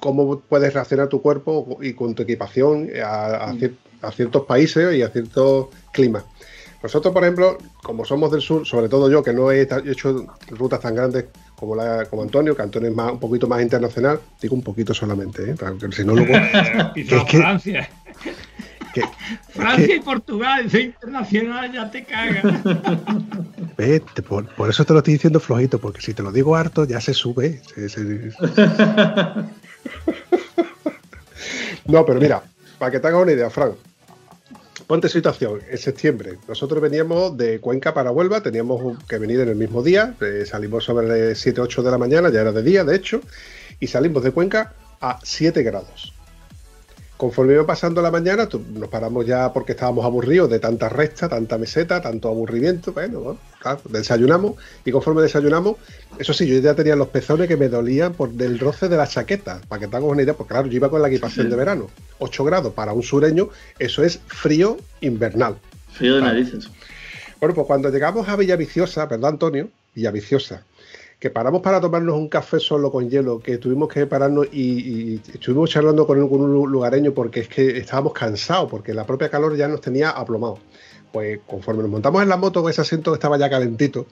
[0.00, 3.52] cómo puedes reaccionar tu cuerpo y con tu equipación a,
[4.02, 6.24] a ciertos países y a ciertos climas.
[6.82, 10.80] Nosotros, por ejemplo, como somos del sur, sobre todo yo, que no he hecho rutas
[10.80, 14.54] tan grandes como la como Antonio, que Antonio es más, un poquito más internacional, digo
[14.54, 15.54] un poquito solamente, ¿eh?
[15.58, 16.32] porque si no luego...
[17.28, 17.88] Francia.
[19.50, 22.44] Francia y Portugal, soy internacional, ya te cagas.
[23.76, 27.00] Vete, por, eso te lo estoy diciendo flojito, porque si te lo digo harto, ya
[27.00, 27.62] se sube.
[31.86, 32.42] no, pero mira,
[32.78, 33.74] para que te hagas una idea, Frank,
[34.90, 39.54] Ponte situación, en septiembre, nosotros veníamos de Cuenca para Huelva, teníamos que venir en el
[39.54, 42.96] mismo día, eh, salimos sobre 7, 8 de la mañana, ya era de día, de
[42.96, 43.20] hecho,
[43.78, 46.12] y salimos de Cuenca a 7 grados.
[47.20, 51.58] Conforme iba pasando la mañana, nos paramos ya porque estábamos aburridos de tanta recta, tanta
[51.58, 52.94] meseta, tanto aburrimiento.
[52.94, 54.54] Bueno, claro, desayunamos
[54.86, 55.76] y conforme desayunamos,
[56.18, 59.06] eso sí, yo ya tenía los pezones que me dolían por del roce de la
[59.06, 61.88] chaqueta, para que te una idea, porque claro, yo iba con la equipación de verano.
[62.20, 65.56] 8 grados para un sureño, eso es frío invernal.
[65.92, 66.70] Frío de narices.
[67.38, 69.68] Bueno, pues cuando llegamos a Villaviciosa, ¿verdad, Antonio?
[69.94, 70.64] Villaviciosa
[71.20, 75.68] que paramos para tomarnos un café solo con hielo, que tuvimos que pararnos y, estuvimos
[75.68, 79.82] charlando con, un lugareño porque es que estábamos cansados, porque la propia calor ya nos
[79.82, 80.58] tenía aplomado.
[81.12, 84.06] Pues conforme nos montamos en la moto con ese asiento que estaba ya calentito,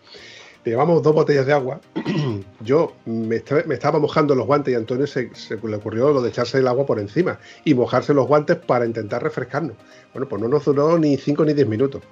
[0.67, 1.81] llevamos dos botellas de agua.
[2.61, 5.31] Yo me, estaba mojando los guantes y Antonio se,
[5.63, 9.23] le ocurrió lo de echarse el agua por encima y mojarse los guantes para intentar
[9.23, 9.77] refrescarnos.
[10.13, 12.03] Bueno, pues no nos duró ni cinco ni diez minutos.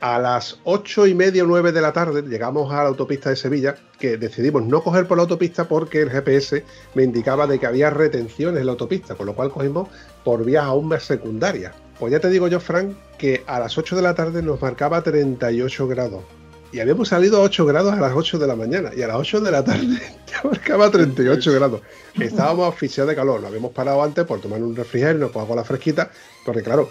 [0.00, 3.36] A las ocho y media o nueve de la tarde llegamos a la autopista de
[3.36, 7.66] Sevilla, que decidimos no coger por la autopista porque el GPS me indicaba de que
[7.66, 9.88] había retenciones en la autopista, con lo cual cogimos
[10.22, 11.74] por vías aún más secundarias.
[11.98, 15.02] Pues ya te digo yo, Frank, que a las 8 de la tarde nos marcaba
[15.02, 16.22] 38 grados.
[16.70, 18.90] Y habíamos salido a 8 grados a las 8 de la mañana.
[18.96, 21.80] Y a las 8 de la tarde ya marcaba 38 grados.
[22.20, 23.40] Estábamos asfixiados de calor.
[23.40, 26.10] Nos habíamos parado antes por tomar un refrigerio, nos con la fresquita.
[26.44, 26.88] Porque claro,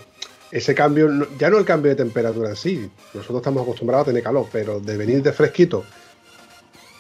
[0.52, 4.24] ese cambio, ya no el cambio de temperatura en sí, nosotros estamos acostumbrados a tener
[4.24, 5.84] calor, pero de venir de fresquito,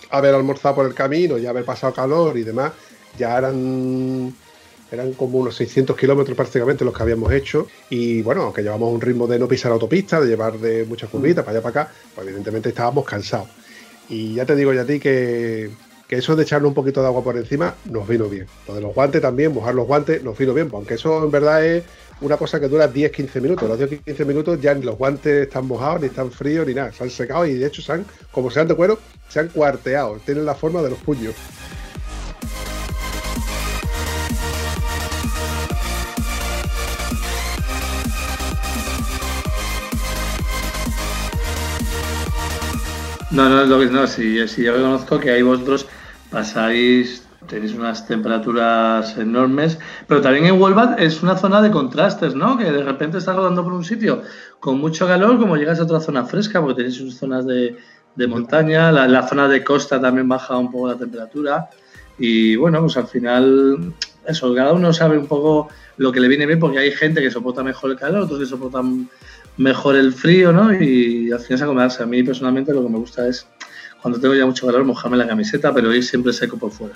[0.10, 2.74] haber almorzado por el camino y haber pasado calor y demás,
[3.18, 4.34] ya eran,
[4.92, 7.68] eran como unos 600 kilómetros prácticamente los que habíamos hecho.
[7.90, 11.44] Y bueno, aunque llevamos un ritmo de no pisar autopista, de llevar de muchas curvitas
[11.44, 13.50] para allá para acá, pues evidentemente estábamos cansados.
[14.10, 15.70] Y ya te digo ya a ti que,
[16.08, 18.48] que eso de echarle un poquito de agua por encima nos vino bien.
[18.68, 21.66] Lo de los guantes también, mojar los guantes nos vino bien, aunque eso en verdad
[21.66, 21.84] es
[22.22, 23.70] una cosa que dura 10-15 minutos.
[23.70, 26.92] Los 10-15 minutos ya ni los guantes están mojados, ni están fríos, ni nada.
[26.92, 29.00] Se han secado y de hecho, se han, como sean de cuero,
[29.30, 30.18] se han cuarteado.
[30.26, 31.36] Tienen la forma de los puños.
[43.30, 45.86] No, no, lo que no, si, si yo reconozco que ahí vosotros
[46.32, 52.58] pasáis tenéis unas temperaturas enormes, pero también en Huelva es una zona de contrastes, ¿no?
[52.58, 54.22] Que de repente estás rodando por un sitio
[54.60, 57.76] con mucho calor, como llegas a otra zona fresca, porque tenéis sus zonas de,
[58.28, 61.70] montaña, la, zona de costa también baja un poco la temperatura.
[62.20, 63.94] Y bueno, pues al final,
[64.26, 67.32] eso, cada uno sabe un poco lo que le viene bien, porque hay gente que
[67.32, 69.10] soporta mejor el calor, otros que soportan
[69.58, 70.74] mejor el frío, ¿no?
[70.74, 72.04] Y al final se acomodarse.
[72.04, 73.48] A mí personalmente lo que me gusta es,
[74.02, 76.96] cuando tengo ya mucho calor, mojarme la camiseta, pero ir siempre seco por fuera.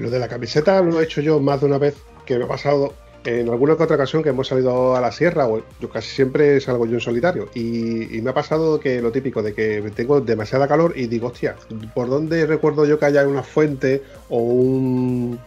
[0.00, 1.94] Lo de la camiseta lo he hecho yo más de una vez,
[2.24, 2.94] que me ha pasado
[3.24, 6.86] en alguna otra ocasión que hemos salido a la sierra, o yo casi siempre salgo
[6.86, 10.94] yo en solitario, y, me ha pasado que lo típico de que tengo demasiada calor
[10.96, 11.54] y digo, hostia,
[11.94, 15.38] ¿por dónde recuerdo yo que haya una fuente o un,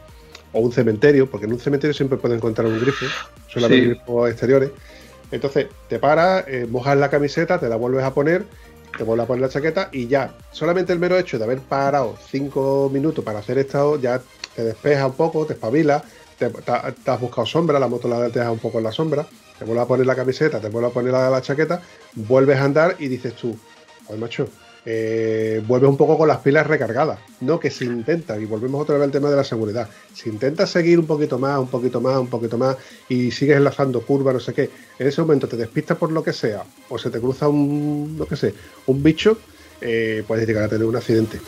[0.51, 1.27] o un cementerio?
[1.27, 3.07] Porque en un cementerio siempre puedes encontrar un grifo,
[3.47, 4.69] suele haber grifos exteriores.
[5.31, 8.45] Entonces te paras, eh, mojas la camiseta, te la vuelves a poner
[8.95, 12.15] te vuelves a poner la chaqueta y ya, solamente el mero hecho de haber parado
[12.29, 14.21] cinco minutos para hacer esto, ya
[14.55, 16.03] te despeja un poco, te espabila,
[16.37, 19.25] te, has buscado sombra, la moto la deja un poco en la sombra,
[19.57, 21.81] te vuelves a poner la camiseta, te vuelves a poner la, chaqueta,
[22.13, 23.57] vuelves a andar y dices tú,
[24.09, 24.47] ay macho,
[24.85, 27.19] eh, vuelves un poco con las pilas recargadas.
[27.39, 30.69] No que se intenta, y volvemos otra vez al tema de la seguridad, si intentas
[30.69, 32.77] seguir un poquito más, un poquito más, un poquito más,
[33.09, 36.33] y sigues enlazando curvas, no sé qué, en ese momento te despistas por lo que
[36.33, 38.53] sea, o se te cruza un, no que sé,
[38.87, 39.37] un bicho,
[39.81, 41.39] eh, puedes llegar a tener un accidente.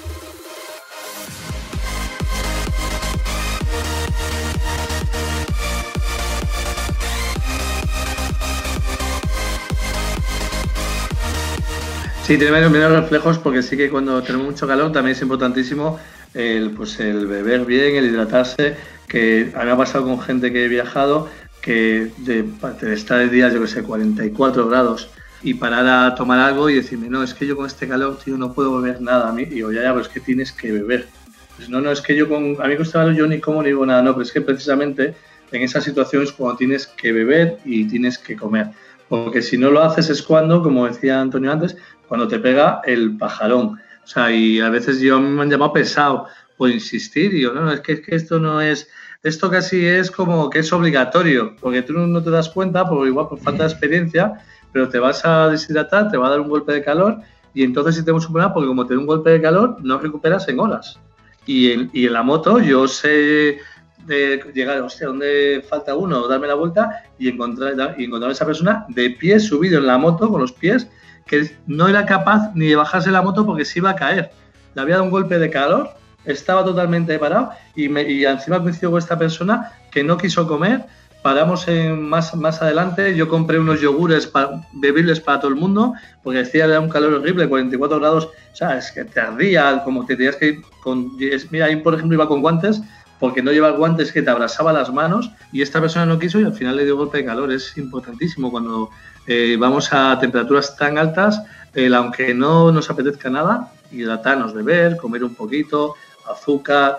[12.25, 15.99] Sí, tiene menos, reflejos porque sí que cuando tenemos mucho calor también es importantísimo
[16.33, 18.75] el, pues el beber bien, el hidratarse,
[19.07, 21.29] que a mí me ha pasado con gente que he viajado
[21.61, 22.43] que de,
[22.81, 25.11] de estar de días, yo que sé, 44 grados
[25.43, 28.39] y parar a tomar algo y decirme, no, es que yo con este calor, tío,
[28.39, 29.29] no puedo beber nada.
[29.29, 31.07] A mí, y digo, ya, ya, pero es que tienes que beber.
[31.55, 33.61] Pues no, no, es que yo con, a mí con este calor yo ni como
[33.61, 35.13] ni digo nada, no, pero es que precisamente
[35.51, 38.71] en esas situaciones cuando tienes que beber y tienes que comer.
[39.07, 41.77] Porque si no lo haces es cuando, como decía Antonio antes,
[42.07, 43.79] cuando te pega el pajarón.
[44.03, 46.27] O sea, y a veces yo me han llamado pesado
[46.57, 47.33] por insistir.
[47.33, 48.87] Y yo, no, es que, es que esto no es,
[49.23, 53.27] esto casi es como que es obligatorio, porque tú no te das cuenta, por igual
[53.27, 54.33] por falta de experiencia,
[54.71, 57.19] pero te vas a deshidratar, te va a dar un golpe de calor
[57.53, 59.97] y entonces sí tenemos un problema porque como te da un golpe de calor no
[59.97, 60.99] recuperas en horas.
[61.45, 63.59] Y en, y en la moto yo sé
[64.05, 66.27] de llegar, hostia, ¿dónde falta uno?
[66.27, 69.97] Darme la vuelta y encontrar, y encontrar a esa persona de pie subido en la
[69.97, 70.87] moto con los pies
[71.25, 74.31] que no era capaz ni de bajarse la moto porque se iba a caer.
[74.73, 75.89] Le había dado un golpe de calor,
[76.25, 80.85] estaba totalmente parado y, me, y encima coincidió con esta persona que no quiso comer
[81.25, 85.95] paramos en más, más adelante, yo compré unos yogures para, bebibles para todo el mundo,
[86.21, 90.05] porque decía era un calor horrible, 44 grados, o sea, es que te ardía, como
[90.05, 91.17] que tenías que ir con...
[91.49, 92.79] Mira, ahí por ejemplo iba con guantes,
[93.19, 96.43] porque no lleva guantes que te abrasaba las manos, y esta persona no quiso y
[96.43, 97.51] al final le dio golpe de calor.
[97.51, 98.91] Es importantísimo cuando
[99.27, 101.41] eh, vamos a temperaturas tan altas,
[101.73, 105.95] el, aunque no nos apetezca nada, hidratarnos, beber, comer un poquito,
[106.29, 106.97] azúcar,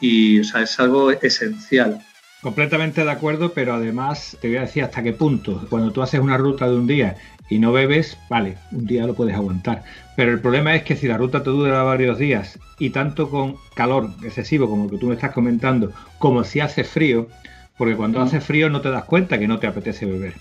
[0.00, 2.00] y o sea, es algo esencial.
[2.40, 5.66] Completamente de acuerdo, pero además te voy a decir hasta qué punto.
[5.68, 7.16] Cuando tú haces una ruta de un día
[7.48, 9.82] y no bebes, vale, un día lo puedes aguantar.
[10.14, 13.56] Pero el problema es que si la ruta te dura varios días y tanto con
[13.74, 17.28] calor excesivo como el que tú me estás comentando, como si hace frío,
[17.76, 20.34] porque cuando hace frío no te das cuenta que no te apetece beber,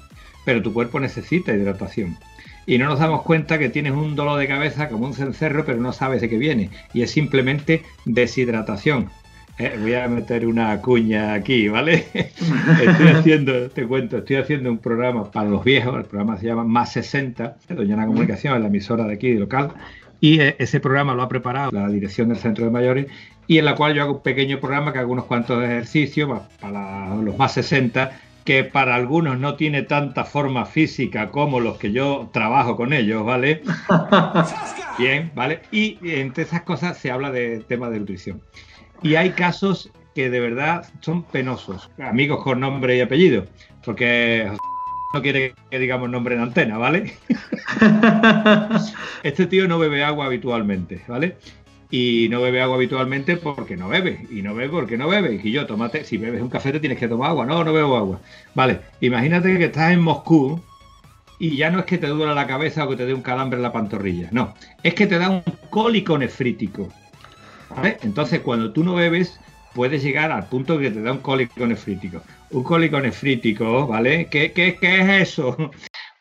[0.48, 2.16] pero tu cuerpo necesita hidratación.
[2.66, 5.82] Y no nos damos cuenta que tienes un dolor de cabeza como un cencerro, pero
[5.82, 6.70] no sabes de qué viene.
[6.94, 9.10] Y es simplemente deshidratación.
[9.60, 12.06] Eh, voy a meter una cuña aquí, ¿vale?
[12.14, 16.64] estoy haciendo, te cuento, estoy haciendo un programa para los viejos, el programa se llama
[16.64, 19.74] Más 60, de Doñana Comunicación, es la emisora de aquí, de local,
[20.22, 23.08] y eh, ese programa lo ha preparado la dirección del Centro de Mayores,
[23.48, 26.30] y en la cual yo hago un pequeño programa que hago unos cuantos ejercicios
[26.62, 31.92] para los más 60, que para algunos no tiene tanta forma física como los que
[31.92, 33.62] yo trabajo con ellos, ¿vale?
[34.98, 35.64] Bien, ¿vale?
[35.70, 38.42] Y entre esas cosas se habla de temas de nutrición.
[39.04, 43.48] Y hay casos que de verdad son penosos, amigos con nombre y apellido,
[43.84, 44.50] porque
[45.14, 47.18] no quiere que digamos nombre en antena, ¿vale?
[49.24, 51.36] este tío no bebe agua habitualmente, ¿vale?
[51.90, 55.40] Y no bebe agua habitualmente porque no bebe, y no bebe porque no bebe.
[55.42, 57.96] Y yo, tomate, si bebes un café te tienes que tomar agua, no, no bebo
[57.96, 58.20] agua.
[58.56, 60.62] Vale, imagínate que estás en Moscú
[61.40, 63.58] y ya no es que te duela la cabeza o que te dé un calambre
[63.58, 66.90] en la pantorrilla, no, es que te da un cólico nefrítico.
[67.70, 67.98] ¿vale?
[68.02, 69.40] Entonces, cuando tú no bebes,
[69.74, 72.22] puedes llegar al punto que te da un cólico nefrítico.
[72.50, 74.28] Un cólico nefrítico, ¿vale?
[74.30, 75.56] ¿Qué, qué, qué es eso?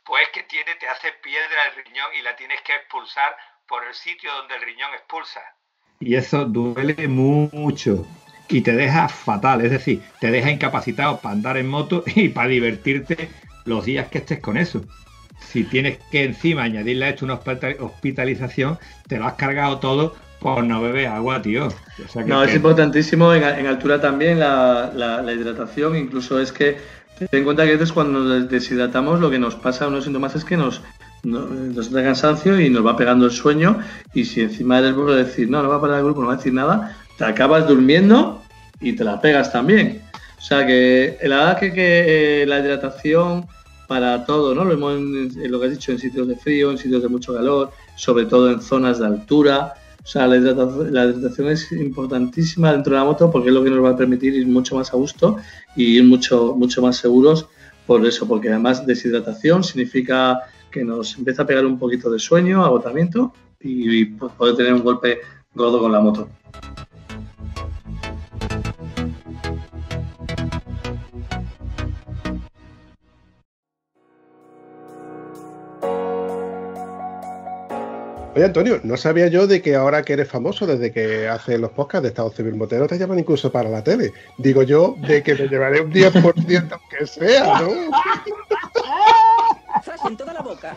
[0.05, 3.37] Pues que tiene, te hace piedra el riñón y la tienes que expulsar
[3.67, 5.41] por el sitio donde el riñón expulsa.
[6.01, 8.07] Y eso duele mucho
[8.49, 12.49] y te deja fatal, es decir, te deja incapacitado para andar en moto y para
[12.49, 13.29] divertirte
[13.65, 14.83] los días que estés con eso.
[15.41, 17.41] Si tienes que encima añadirle a esto una
[17.81, 21.69] hospitalización, te lo has cargado todo por no beber agua, tío.
[21.69, 22.57] O sea que no, es que...
[22.57, 26.77] importantísimo en, en, altura también la, la, la, hidratación, incluso es que
[27.19, 30.35] ten en cuenta que a veces cuando nos deshidratamos lo que nos pasa, unos síntomas
[30.35, 30.83] es que nos,
[31.27, 33.79] nos, nos da cansancio y nos va pegando el sueño
[34.15, 36.35] y si encima eres bueno decir, no, no va a parar el grupo, no va
[36.35, 38.43] a decir nada, te acabas durmiendo
[38.81, 40.03] y te la pegas también.
[40.39, 43.47] O sea que la verdad que, que eh, la hidratación
[43.87, 44.65] para todo, ¿no?
[44.65, 47.35] Lo hemos en, lo que has dicho en sitios de frío, en sitios de mucho
[47.35, 49.75] calor, sobre todo en zonas de altura.
[50.03, 53.65] O sea, la hidratación, la hidratación, es importantísima dentro de la moto porque es lo
[53.65, 55.37] que nos va a permitir ir mucho más a gusto
[55.75, 57.47] y ir mucho, mucho más seguros
[57.87, 60.41] por eso, porque además deshidratación significa
[60.77, 64.83] que nos empieza a pegar un poquito de sueño, agotamiento y, y poder tener un
[64.83, 65.21] golpe
[65.55, 66.29] gordo con la moto.
[78.35, 81.71] Oye, Antonio, no sabía yo de que ahora que eres famoso, desde que haces los
[81.71, 84.13] podcasts de Estado Civil Motero, te llaman incluso para la tele.
[84.37, 87.71] Digo yo de que me llevaré un 10% aunque sea, ¿no?
[90.07, 90.75] en toda la boca.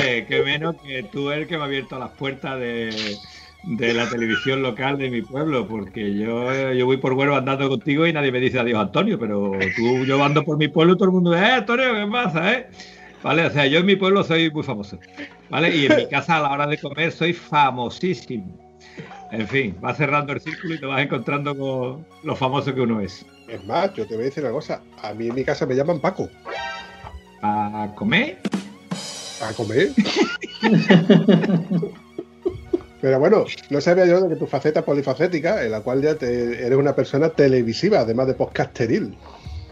[0.00, 3.16] Oye, qué menos que tú eres el que me ha abierto las puertas de,
[3.64, 8.06] de la televisión local de mi pueblo, porque yo, yo voy por vuelo andando contigo
[8.06, 11.06] y nadie me dice adiós, Antonio, pero tú, yo ando por mi pueblo y todo
[11.06, 12.66] el mundo, eh, Antonio, ¿qué pasa, eh?
[13.22, 13.46] ¿Vale?
[13.46, 14.98] O sea, yo en mi pueblo soy muy famoso.
[15.48, 15.74] ¿Vale?
[15.74, 18.54] Y en mi casa a la hora de comer soy famosísimo.
[19.32, 23.00] En fin, vas cerrando el círculo y te vas encontrando con lo famoso que uno
[23.00, 23.24] es.
[23.48, 24.82] Es más, yo te voy a decir una cosa.
[25.02, 26.28] A mí en mi casa me llaman Paco.
[27.46, 28.38] ¿A comer?
[29.42, 29.90] ¿A comer?
[33.02, 36.64] Pero bueno, no sabía yo de que tu faceta polifacética, en la cual ya te,
[36.64, 39.14] eres una persona televisiva, además de podcasteril.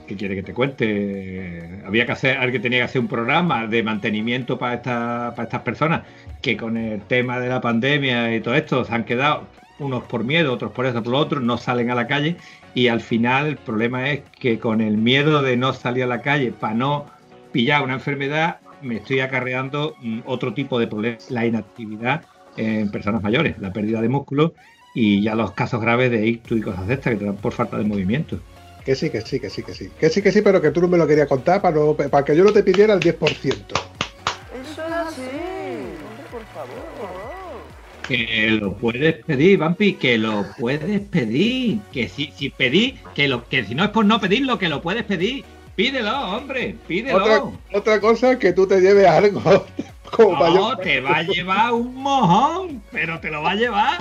[0.07, 1.81] ¿Qué quiere que te cuente?
[1.87, 5.63] Había que hacer, alguien tenía que hacer un programa de mantenimiento para, esta, para estas
[5.63, 6.03] personas
[6.43, 9.45] que con el tema de la pandemia y todo esto se han quedado
[9.79, 12.37] unos por miedo, otros por eso, por lo otro, no salen a la calle
[12.75, 16.21] y al final el problema es que con el miedo de no salir a la
[16.21, 17.22] calle para no
[17.53, 22.25] pillar una enfermedad, me estoy acarreando mm, otro tipo de problemas, la inactividad
[22.57, 24.55] en personas mayores, la pérdida de músculo
[24.95, 27.53] y ya los casos graves de ictus y cosas de estas que te dan por
[27.53, 28.41] falta de movimiento.
[28.85, 29.91] Que sí, que sí, que sí, que sí.
[29.99, 32.25] Que sí, que sí, pero que tú no me lo querías contar para, no, para
[32.25, 33.21] que yo no te pidiera el 10%.
[33.21, 33.67] Eso
[34.61, 35.23] es así.
[36.31, 37.03] por favor.
[38.09, 41.79] Que lo puedes pedir, Vampi, que lo puedes pedir.
[41.93, 44.83] Que si, si pedí, que lo que si no es por no pedirlo, que lo
[44.83, 45.45] puedes pedir.
[45.77, 47.19] Pídelo, hombre, pídelo.
[47.19, 47.43] Otra,
[47.73, 49.41] otra cosa que tú te lleves algo.
[50.11, 53.99] Como no, te va a llevar un mojón, pero te lo va a llevar.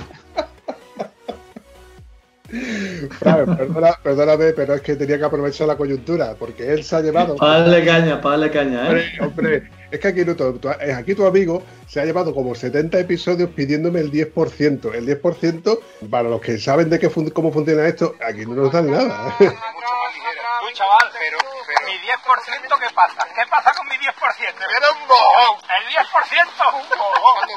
[3.56, 7.36] perdona, perdóname, pero es que tenía que aprovechar la coyuntura, porque él se ha llevado.
[7.36, 9.12] Para darle caña, para darle caña, ¿eh?
[9.20, 13.50] Hombre, es que aquí, tu, eh, aquí tu amigo se ha llevado como 70 episodios
[13.50, 14.94] pidiéndome el 10%.
[14.94, 15.78] El 10%,
[16.10, 19.36] para los que saben de qué cómo funciona esto, aquí no nos dan nada.
[20.72, 21.38] chaval, pero,
[21.84, 23.26] mi 10% ¿qué pasa?
[23.36, 24.08] ¿Qué pasa con mi 10%?
[24.76, 25.60] Era un mojón.
[25.68, 26.00] El 10%
[26.72, 27.48] un mojón.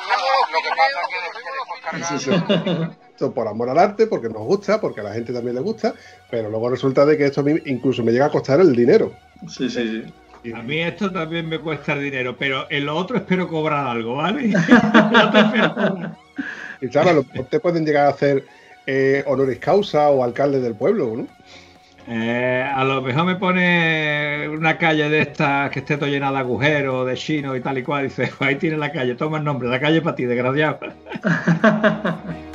[0.51, 5.03] Lo que pasa es que esto por amor al arte, porque nos gusta, porque a
[5.03, 5.93] la gente también le gusta,
[6.29, 9.13] pero luego resulta de que esto a mí incluso me llega a costar el dinero.
[9.47, 10.13] Sí, sí, sí.
[10.53, 14.17] A mí esto también me cuesta el dinero, pero en lo otro espero cobrar algo,
[14.17, 14.49] ¿vale?
[16.81, 18.45] y claro, te pueden llegar a hacer
[18.85, 21.27] eh, honoris causa o alcalde del pueblo, ¿no?
[22.07, 26.37] Eh, a lo mejor me pone una calle de estas que esté todo llena de
[26.37, 28.05] agujeros, de chinos y tal y cual.
[28.05, 30.79] Y dice, ahí tiene la calle, toma el nombre, la calle para ti, desgraciado.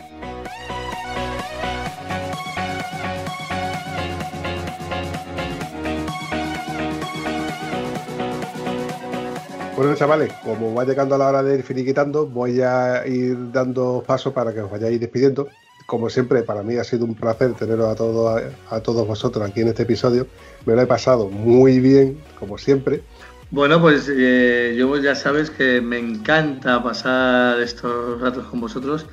[9.80, 14.04] Bueno, chavales, como va llegando a la hora de ir finiquitando, voy a ir dando
[14.06, 15.48] paso para que os vayáis despidiendo
[15.86, 19.62] como siempre, para mí ha sido un placer teneros a todos, a, todos vosotros aquí
[19.62, 20.26] en este episodio.
[20.66, 23.00] Me lo he pasado muy bien, como siempre.
[23.50, 29.06] Bueno, pues eh, yo ya sabes que me encanta pasar estos ratos con vosotros.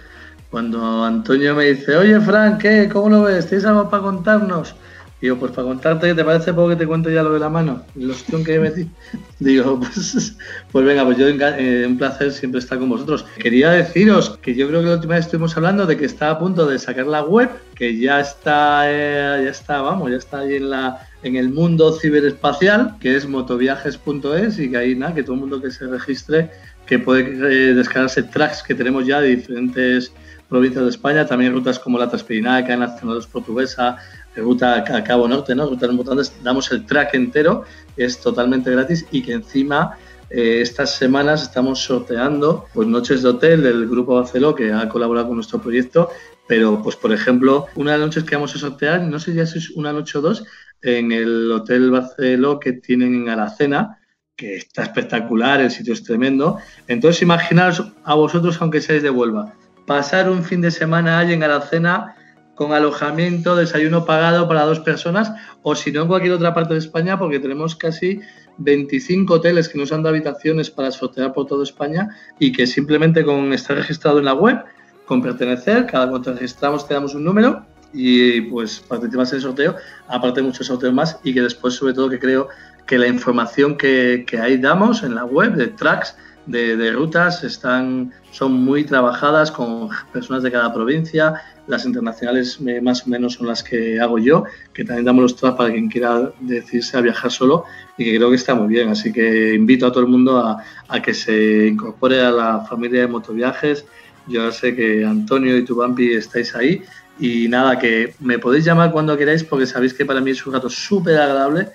[0.51, 2.89] Cuando Antonio me dice, oye Frank, ¿qué?
[2.91, 3.47] ¿Cómo lo ves?
[3.47, 4.75] ¿Tienes algo para contarnos?
[5.19, 7.83] Digo, pues para contarte, ¿te parece poco que te cuente ya lo de la mano?
[7.95, 8.87] La opción que metí.
[9.39, 10.37] Digo, pues,
[10.71, 13.25] pues venga, pues yo eh, un placer siempre estar con vosotros.
[13.39, 16.37] Quería deciros que yo creo que la última vez estuvimos hablando de que está a
[16.37, 20.55] punto de sacar la web, que ya está, eh, ya está, vamos, ya está ahí
[20.55, 25.33] en la en el mundo ciberespacial, que es motoviajes.es y que ahí nada, que todo
[25.33, 26.51] el mundo que se registre,
[26.85, 30.11] que puede eh, descargarse tracks que tenemos ya de diferentes
[30.47, 33.97] provincias de España, también rutas como la Transpirinaica, Nacional 2 Portuguesa,
[34.41, 35.69] ruta a Cabo Norte, ¿no?
[35.69, 37.63] Importantes, damos el track entero,
[37.95, 39.97] es totalmente gratis y que encima
[40.29, 45.27] eh, estas semanas estamos sorteando pues noches de hotel del grupo Barceló que ha colaborado
[45.27, 46.09] con nuestro proyecto,
[46.47, 49.57] pero pues por ejemplo, una de las noches que vamos a sortear, no sé si
[49.57, 50.43] es una noche o dos,
[50.81, 53.99] en el Hotel Barceló que tienen en Aracena,
[54.35, 56.59] que está espectacular, el sitio es tremendo.
[56.87, 59.53] Entonces imaginaos a vosotros, aunque seáis de Huelva,
[59.85, 62.16] pasar un fin de semana allí en Aracena
[62.57, 65.31] con alojamiento, desayuno pagado para dos personas,
[65.61, 68.19] o si no en cualquier otra parte de España, porque tenemos casi
[68.57, 73.23] 25 hoteles que nos han dado habitaciones para sortear por toda España y que simplemente
[73.23, 74.57] con estar registrado en la web,
[75.05, 79.75] con pertenecer, cada cuanto registramos te damos un número y pues participas en el sorteo,
[80.07, 82.49] aparte muchos sorteos más y que después sobre todo que creo
[82.87, 86.15] que la información que, que ahí damos en la web de tracks
[86.47, 91.33] de, rutas están, son muy trabajadas con personas de cada provincia.
[91.67, 95.35] Las internacionales eh, más o menos son las que hago yo, que también damos los
[95.35, 97.65] tracks para quien quiera decirse a viajar solo
[97.97, 98.89] y que creo que está muy bien.
[98.89, 103.01] Así que invito a todo el mundo a, a que se incorpore a la familia
[103.01, 103.85] de motoviajes.
[104.27, 106.81] Yo sé que Antonio y tu Bampi estáis ahí
[107.19, 110.53] y nada, que me podéis llamar cuando queráis porque sabéis que para mí es un
[110.53, 111.69] rato súper agradable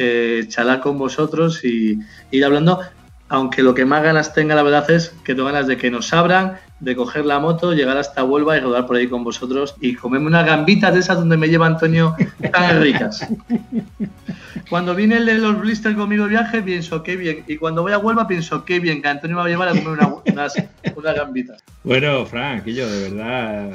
[0.00, 1.98] eh, charlar con vosotros y
[2.30, 2.80] ir hablando
[3.28, 6.12] aunque lo que más ganas tenga, la verdad es que tengo ganas de que nos
[6.12, 9.94] abran, de coger la moto, llegar hasta Huelva y rodar por ahí con vosotros y
[9.94, 12.14] comerme unas gambitas de esas donde me lleva Antonio
[12.52, 13.26] tan ricas.
[14.70, 17.44] Cuando viene el de los blisters conmigo de viaje, pienso qué bien.
[17.46, 19.72] Y cuando voy a Huelva, pienso qué bien, que Antonio me va a llevar a
[19.72, 20.54] comer una- unas,
[20.94, 21.62] unas gambitas.
[21.84, 23.70] Bueno, Frank, yo, de verdad,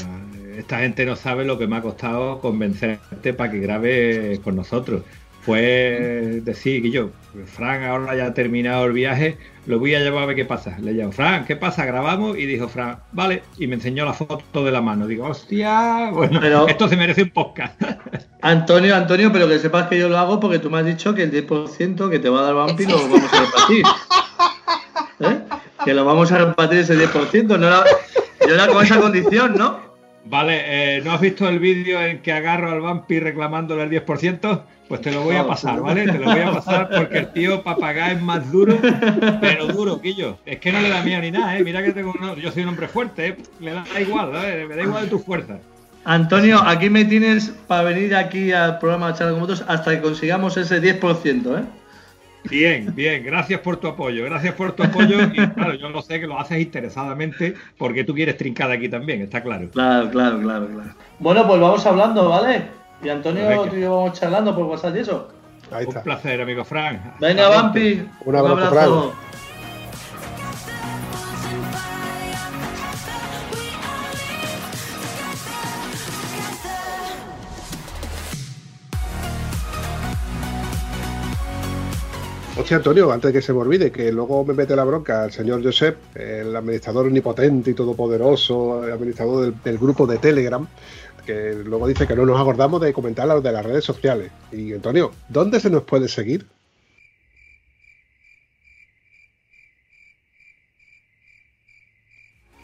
[0.58, 5.02] esta gente no sabe lo que me ha costado convencerte para que grabes con nosotros.
[5.46, 7.10] Fue decir, que yo,
[7.46, 10.78] Frank ahora ya ha terminado el viaje, lo voy a llevar a ver qué pasa.
[10.80, 11.86] Le llamo, Frank, ¿qué pasa?
[11.86, 15.06] Grabamos y dijo Frank, vale, y me enseñó la foto de la mano.
[15.06, 17.82] Digo, hostia, bueno, Pero- esto se merece un podcast.
[18.42, 21.24] Antonio, Antonio, pero que sepas que yo lo hago porque tú me has dicho que
[21.24, 23.86] el 10% que te va a dar Vampi lo vamos a repartir.
[25.20, 25.40] ¿Eh?
[25.84, 27.60] Que lo vamos a repartir ese 10%.
[27.60, 27.84] No era,
[28.48, 29.80] yo era con esa condición, ¿no?
[30.26, 30.62] Vale,
[30.98, 34.62] eh, ¿no has visto el vídeo en que agarro al vampi reclamándole el 10%?
[34.94, 36.04] Pues te lo voy a pasar, ¿vale?
[36.06, 38.78] Te lo voy a pasar porque el tío para pagar es más duro,
[39.42, 40.38] pero duro, Quillo.
[40.46, 41.64] Es que no le da miedo ni nada, ¿eh?
[41.64, 43.38] Mira que tengo un- yo soy un hombre fuerte, ¿eh?
[43.60, 44.68] Le da igual, ¿eh?
[44.70, 45.58] Me da igual de tu fuerza.
[46.06, 50.00] Antonio, aquí me tienes para venir aquí al programa de charla con motos hasta que
[50.02, 51.64] consigamos ese 10%, ¿eh?
[52.52, 55.18] Bien, bien, gracias por tu apoyo, gracias por tu apoyo.
[55.24, 59.22] Y claro, yo lo sé que lo haces interesadamente porque tú quieres trincar aquí también,
[59.24, 59.70] está claro.
[59.72, 60.90] Claro, claro, claro, claro.
[61.18, 62.83] Bueno, pues vamos hablando, ¿vale?
[63.04, 63.70] Y Antonio, Venga.
[63.70, 65.28] tú y yo vamos charlando por WhatsApp y eso.
[65.72, 66.04] Ahí Un está.
[66.04, 67.00] placer, amigo Frank.
[67.20, 68.08] Venga, Vampi.
[68.26, 69.14] Un abrazo,
[82.56, 85.32] Hostia, Antonio, antes de que se me olvide, que luego me mete la bronca el
[85.32, 90.68] señor Josep, el administrador omnipotente y todopoderoso, el administrador del, del grupo de Telegram,
[91.26, 94.32] que luego dice que no nos acordamos de comentar los de las redes sociales.
[94.52, 96.46] Y Antonio, ¿dónde se nos puede seguir?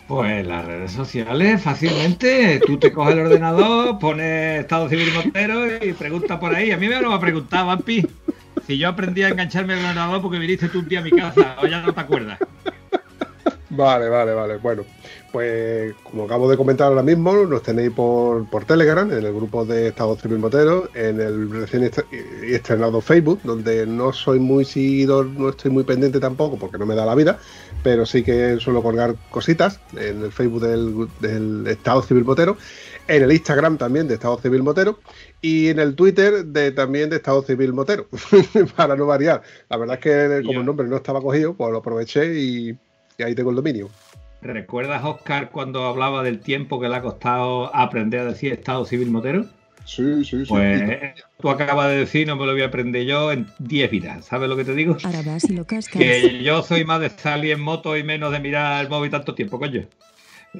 [0.07, 2.59] Pues las redes sociales, fácilmente.
[2.65, 6.71] Tú te coges el ordenador, pones Estado Civil Montero y pregunta por ahí.
[6.71, 8.07] A mí me lo va a preguntar, Vampi.
[8.65, 11.57] Si yo aprendí a engancharme el ordenador porque viniste tú un día a mi casa,
[11.61, 12.39] o ya no te acuerdas.
[13.69, 14.57] Vale, vale, vale.
[14.57, 14.83] Bueno,
[15.31, 19.65] pues como acabo de comentar ahora mismo, nos tenéis por, por Telegram, en el grupo
[19.65, 21.89] de Estado Civil Motero, en el recién
[22.43, 26.95] estrenado Facebook, donde no soy muy seguidor, no estoy muy pendiente tampoco, porque no me
[26.95, 27.39] da la vida,
[27.83, 32.57] pero sí que suelo colgar cositas en el Facebook del, del Estado Civil Motero,
[33.07, 34.99] en el Instagram también de Estado Civil Motero
[35.41, 38.07] y en el Twitter de también de Estado Civil Motero,
[38.75, 39.41] para no variar.
[39.69, 42.77] La verdad es que como el nombre no estaba cogido, pues lo aproveché y,
[43.17, 43.89] y ahí tengo el dominio.
[44.41, 49.11] ¿Recuerdas, Oscar, cuando hablaba del tiempo que le ha costado aprender a decir Estado Civil
[49.11, 49.45] Motero?
[49.85, 50.49] Sí, sí, sí.
[50.49, 50.81] Pues
[51.41, 54.25] tú acabas de decir, no me lo voy a aprender yo en 10 vidas.
[54.25, 54.95] ¿Sabes lo que te digo?
[55.03, 56.01] Ahora vas y lo cascas.
[56.01, 59.33] Que yo soy más de salir en moto y menos de mirar el móvil tanto
[59.35, 59.85] tiempo, coño.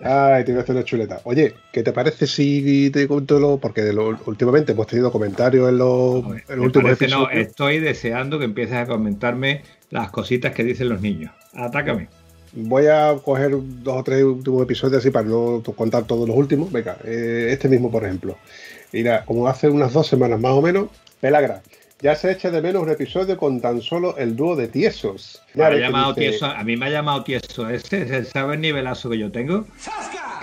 [0.04, 1.22] Ay, te voy a hacer una chuleta.
[1.24, 3.58] Oye, ¿qué te parece si te cuento lo.?
[3.58, 7.24] Porque de lo- últimamente hemos tenido comentarios en los, Joder, en los últimos parece, no,
[7.24, 7.48] episodios.
[7.48, 11.32] estoy deseando que empieces a comentarme las cositas que dicen los niños.
[11.54, 12.08] Atácame.
[12.54, 16.72] Voy a coger dos o tres últimos episodios así para no contar todos los últimos.
[16.72, 18.38] Venga, eh, este mismo, por ejemplo.
[18.92, 20.88] Mira, como hace unas dos semanas más o menos,
[21.22, 21.62] Pelagra.
[22.02, 25.42] Ya se echa de menos un episodio con tan solo el dúo de tiesos.
[25.54, 29.10] Me ha llamado dice- tieso, a mí me ha llamado tieso ese, ¿sabes el nivelazo
[29.10, 29.66] que yo tengo?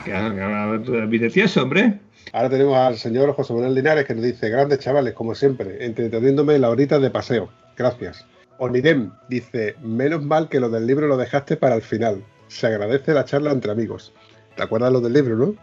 [0.05, 1.99] De tieso, hombre.
[2.33, 6.59] Ahora tenemos al señor José Manuel Linares que nos dice, grandes chavales, como siempre, entreteniéndome
[6.59, 7.49] la horita de paseo.
[7.77, 8.25] Gracias.
[8.59, 12.23] Onidem dice, menos mal que lo del libro lo dejaste para el final.
[12.49, 14.13] Se agradece la charla entre amigos.
[14.57, 15.55] ¿Te acuerdas lo del libro, no?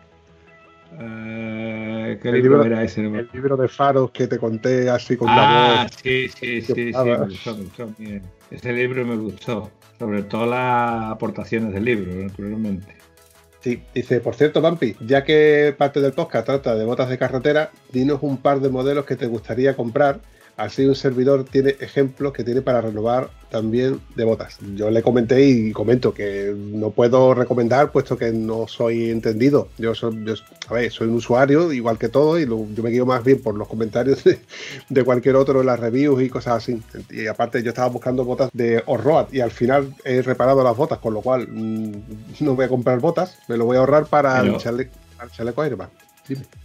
[1.00, 3.02] Eh, ¿Qué El libro, libro- era ese?
[3.02, 5.92] No El libro de faros que te conté así con la Ah, voz.
[6.04, 7.90] sí, sí, sí, sí, me gustó, me gustó.
[8.52, 9.72] Ese libro me gustó.
[9.98, 12.96] Sobre todo las aportaciones del libro, naturalmente.
[13.62, 17.72] Sí, dice, por cierto, Vampi, ya que parte del podcast trata de botas de carretera,
[17.92, 20.20] dinos un par de modelos que te gustaría comprar.
[20.56, 24.58] Así un servidor tiene ejemplos que tiene para renovar también de botas.
[24.76, 29.70] Yo le comenté y comento que no puedo recomendar puesto que no soy entendido.
[29.80, 30.36] Yo soy, yo-
[30.70, 33.42] a ver, soy un usuario igual que todo y lo- yo me guío más bien
[33.42, 34.40] por los comentarios de,
[34.90, 36.82] de cualquier otro en las reviews y cosas así.
[37.10, 41.00] Y aparte yo estaba buscando botas de Orroad y al final he reparado las botas,
[41.00, 41.92] con lo cual mm,
[42.42, 45.30] no voy a comprar botas, me lo voy a ahorrar para Pero- el, chale- para
[45.30, 45.90] el chaleco Airbag.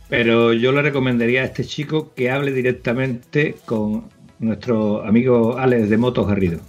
[0.09, 5.99] Pero yo le recomendaría a este chico que hable directamente con nuestro amigo Alex de
[5.99, 6.61] Motos Garrido.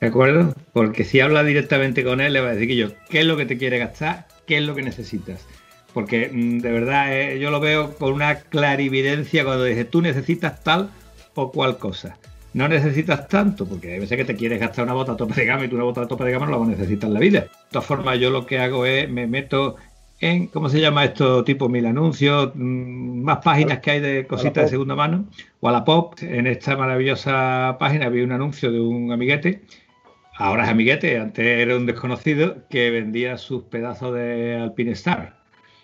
[0.00, 0.54] ¿De acuerdo?
[0.72, 3.36] Porque si habla directamente con él, le va a decir que yo, ¿qué es lo
[3.36, 4.28] que te quiere gastar?
[4.46, 5.44] ¿Qué es lo que necesitas?
[5.92, 10.62] Porque mm, de verdad eh, yo lo veo con una clarividencia cuando dice, tú necesitas
[10.62, 10.90] tal
[11.34, 12.16] o cual cosa.
[12.54, 15.46] no necesitas tanto, porque hay veces que te quieres gastar una bota a tope de
[15.46, 17.14] gama y tú una bota a tope de gama no la vas a necesitar en
[17.14, 17.40] la vida.
[17.40, 19.76] De todas formas, yo lo que hago es, me meto
[20.20, 21.44] en, ¿cómo se llama esto?
[21.44, 25.26] Tipo mil anuncios, mm, más páginas que hay de cositas de segunda mano,
[25.60, 26.14] o a la pop.
[26.22, 29.62] En esta maravillosa página vi un anuncio de un amiguete,
[30.36, 35.38] ahora es amiguete, antes era un desconocido, que vendía sus pedazos de Alpine Star,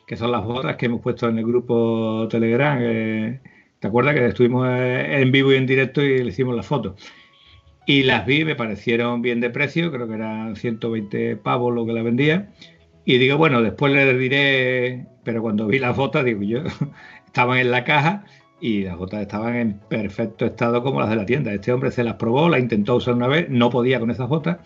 [0.07, 2.79] que son las botas que hemos puesto en el grupo Telegram.
[2.81, 3.41] Eh,
[3.79, 6.95] ¿Te acuerdas que estuvimos eh, en vivo y en directo y le hicimos las fotos?
[7.87, 11.93] Y las vi, me parecieron bien de precio, creo que eran 120 pavos lo que
[11.93, 12.51] la vendía.
[13.05, 16.61] Y digo, bueno, después le diré, pero cuando vi las botas, digo yo,
[17.27, 18.25] estaban en la caja
[18.61, 21.53] y las botas estaban en perfecto estado como las de la tienda.
[21.53, 24.59] Este hombre se las probó, las intentó usar una vez, no podía con esas botas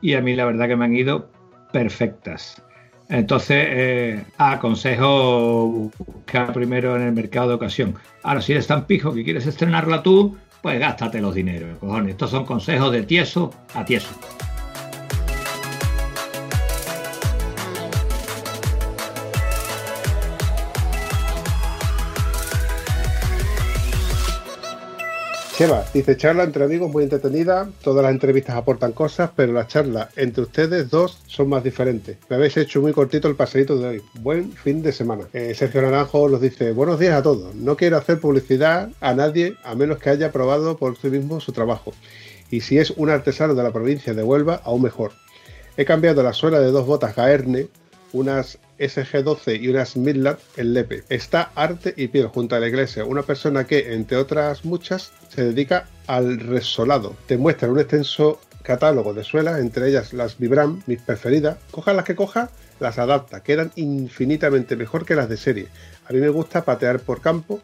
[0.00, 1.30] y a mí la verdad que me han ido
[1.72, 2.62] perfectas.
[3.08, 7.94] Entonces, eh, aconsejo buscar primero en el mercado de ocasión.
[8.24, 12.12] Ahora, si eres tan pijo que quieres estrenarla tú, pues gástate los dineros, cojones.
[12.12, 14.08] Estos son consejos de tieso a tieso.
[25.56, 30.08] Cheva, dice charla entre amigos muy entretenida, todas las entrevistas aportan cosas, pero las charlas
[30.14, 32.18] entre ustedes dos son más diferentes.
[32.28, 34.02] Me habéis hecho muy cortito el paseíto de hoy.
[34.20, 35.24] Buen fin de semana.
[35.32, 37.54] Eh, Sergio Naranjo nos dice, buenos días a todos.
[37.54, 41.52] No quiero hacer publicidad a nadie a menos que haya probado por sí mismo su
[41.52, 41.94] trabajo.
[42.50, 45.12] Y si es un artesano de la provincia de Huelva, aún mejor.
[45.78, 47.68] He cambiado la suela de dos botas Gaerne,
[48.12, 51.04] unas SG12 y unas Midland en Lepe.
[51.08, 53.04] Está arte y piel junto a la iglesia.
[53.04, 57.16] Una persona que, entre otras muchas, se dedica al resolado.
[57.26, 61.58] Te muestran un extenso catálogo de suelas, entre ellas las Vibram, mis preferidas.
[61.70, 62.50] Coja las que coja,
[62.80, 63.42] las adapta.
[63.42, 65.68] Quedan infinitamente mejor que las de serie.
[66.08, 67.60] A mí me gusta patear por campo,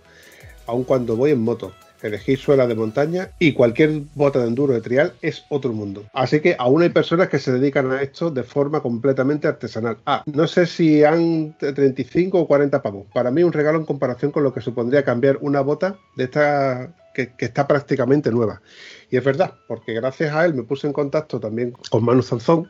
[0.66, 1.72] aun cuando voy en moto
[2.02, 6.04] elegir suela de montaña y cualquier bota de enduro de trial es otro mundo.
[6.12, 9.98] Así que aún hay personas que se dedican a esto de forma completamente artesanal.
[10.06, 13.06] Ah, no sé si han 35 o 40 pavos.
[13.12, 16.94] Para mí un regalo en comparación con lo que supondría cambiar una bota de esta
[17.12, 18.62] que, está prácticamente nueva.
[19.10, 22.68] Y es verdad, porque gracias a él me puse en contacto también con Manu Zanzón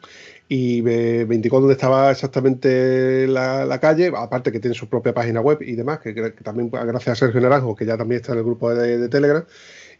[0.48, 5.58] y me, indicó dónde estaba exactamente la, calle, aparte que tiene su propia página web
[5.62, 6.12] y demás, que,
[6.42, 9.44] también gracias a Sergio Naranjo, que ya también está en el grupo de, Telegram,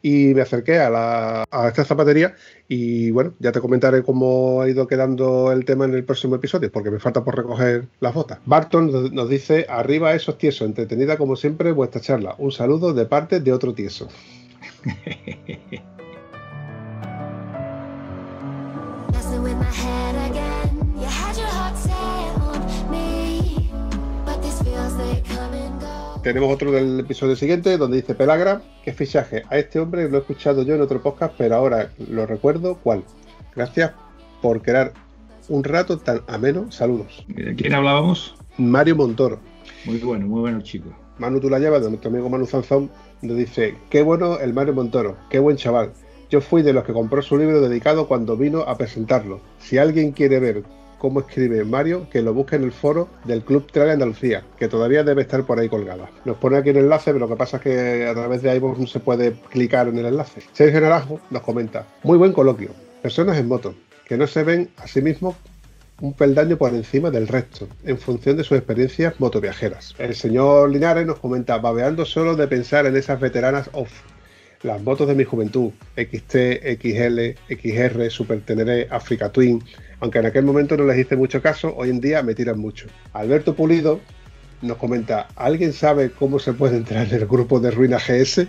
[0.03, 2.35] y me acerqué a, la, a esta zapatería
[2.69, 6.73] y bueno, ya te comentaré cómo ha ido quedando el tema en el próximo episodio,
[6.73, 8.41] porque me falta por recoger las botas.
[8.45, 12.35] Barton nos dice, arriba esos tiesos, entretenida como siempre vuestra charla.
[12.39, 14.09] Un saludo de parte de otro tieso.
[26.23, 29.43] Tenemos otro del episodio siguiente donde dice Pelagra, qué fichaje.
[29.51, 32.79] A este hombre lo he escuchado yo en otro podcast, pero ahora lo recuerdo.
[32.81, 33.03] ¿Cuál?
[33.57, 33.91] Gracias
[34.41, 34.93] por crear
[35.49, 36.71] un rato tan ameno.
[36.71, 37.25] Saludos.
[37.27, 38.37] ¿De quién hablábamos?
[38.57, 39.41] Mario Montoro.
[39.85, 40.91] Muy bueno, muy bueno, chico.
[41.19, 42.89] Manu tú la llevas, de nuestro amigo Manu Zanzón,
[43.21, 45.93] nos dice, qué bueno el Mario Montoro, qué buen chaval.
[46.31, 49.41] Yo fui de los que compró su libro dedicado cuando vino a presentarlo.
[49.59, 50.63] Si alguien quiere ver
[51.03, 55.03] cómo escribe Mario, que lo busque en el foro del Club Trail Andalucía, que todavía
[55.03, 56.09] debe estar por ahí colgada.
[56.25, 58.79] Nos pone aquí el enlace, pero lo que pasa es que a través de iVoox
[58.79, 60.43] no se puede clicar en el enlace.
[60.53, 62.71] Sergio Naranjo nos comenta, muy buen coloquio,
[63.03, 63.75] personas en moto,
[64.07, 65.35] que no se ven a sí mismos
[66.01, 69.97] un peldaño por encima del resto, en función de sus experiencias motoviajeras.
[69.99, 73.91] El señor Linares nos comenta, babeando solo de pensar en esas veteranas off,
[74.63, 76.37] las motos de mi juventud, XT,
[76.81, 79.63] XL, XR, Super Teneré, Africa Twin,
[80.01, 82.87] aunque en aquel momento no les hice mucho caso, hoy en día me tiran mucho.
[83.13, 84.01] Alberto Pulido
[84.61, 88.47] nos comenta, ¿alguien sabe cómo se puede entrar en el grupo de Ruina GS?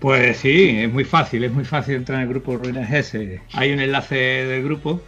[0.00, 3.40] Pues sí, es muy fácil, es muy fácil entrar en el grupo Ruina GS.
[3.52, 5.00] Hay un enlace del grupo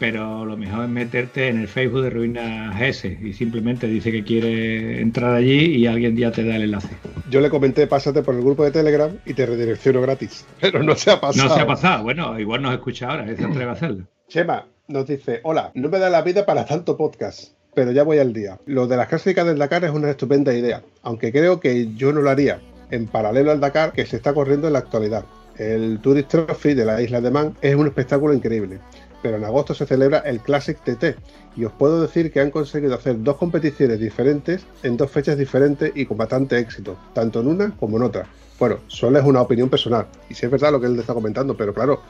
[0.00, 4.24] pero lo mejor es meterte en el Facebook de Ruina GS y simplemente dice que
[4.24, 6.96] quiere entrar allí y alguien ya te da el enlace.
[7.28, 10.96] Yo le comenté, pásate por el grupo de Telegram y te redirecciono gratis, pero no
[10.96, 11.48] se ha pasado.
[11.48, 14.06] No se ha pasado, bueno, igual nos escucha ahora, se atreve a hacerlo.
[14.26, 18.18] Chema nos dice, hola, no me da la vida para tanto podcast, pero ya voy
[18.18, 18.58] al día.
[18.64, 22.22] Lo de las clásicas del Dakar es una estupenda idea, aunque creo que yo no
[22.22, 22.58] lo haría
[22.90, 25.26] en paralelo al Dakar que se está corriendo en la actualidad.
[25.58, 28.80] El Tourist Trophy de la isla de Man es un espectáculo increíble
[29.22, 31.16] pero en agosto se celebra el Classic TT
[31.56, 35.92] y os puedo decir que han conseguido hacer dos competiciones diferentes en dos fechas diferentes
[35.94, 38.26] y con bastante éxito, tanto en una como en otra.
[38.58, 41.56] Bueno, solo es una opinión personal y si es verdad lo que él está comentando,
[41.56, 42.02] pero claro,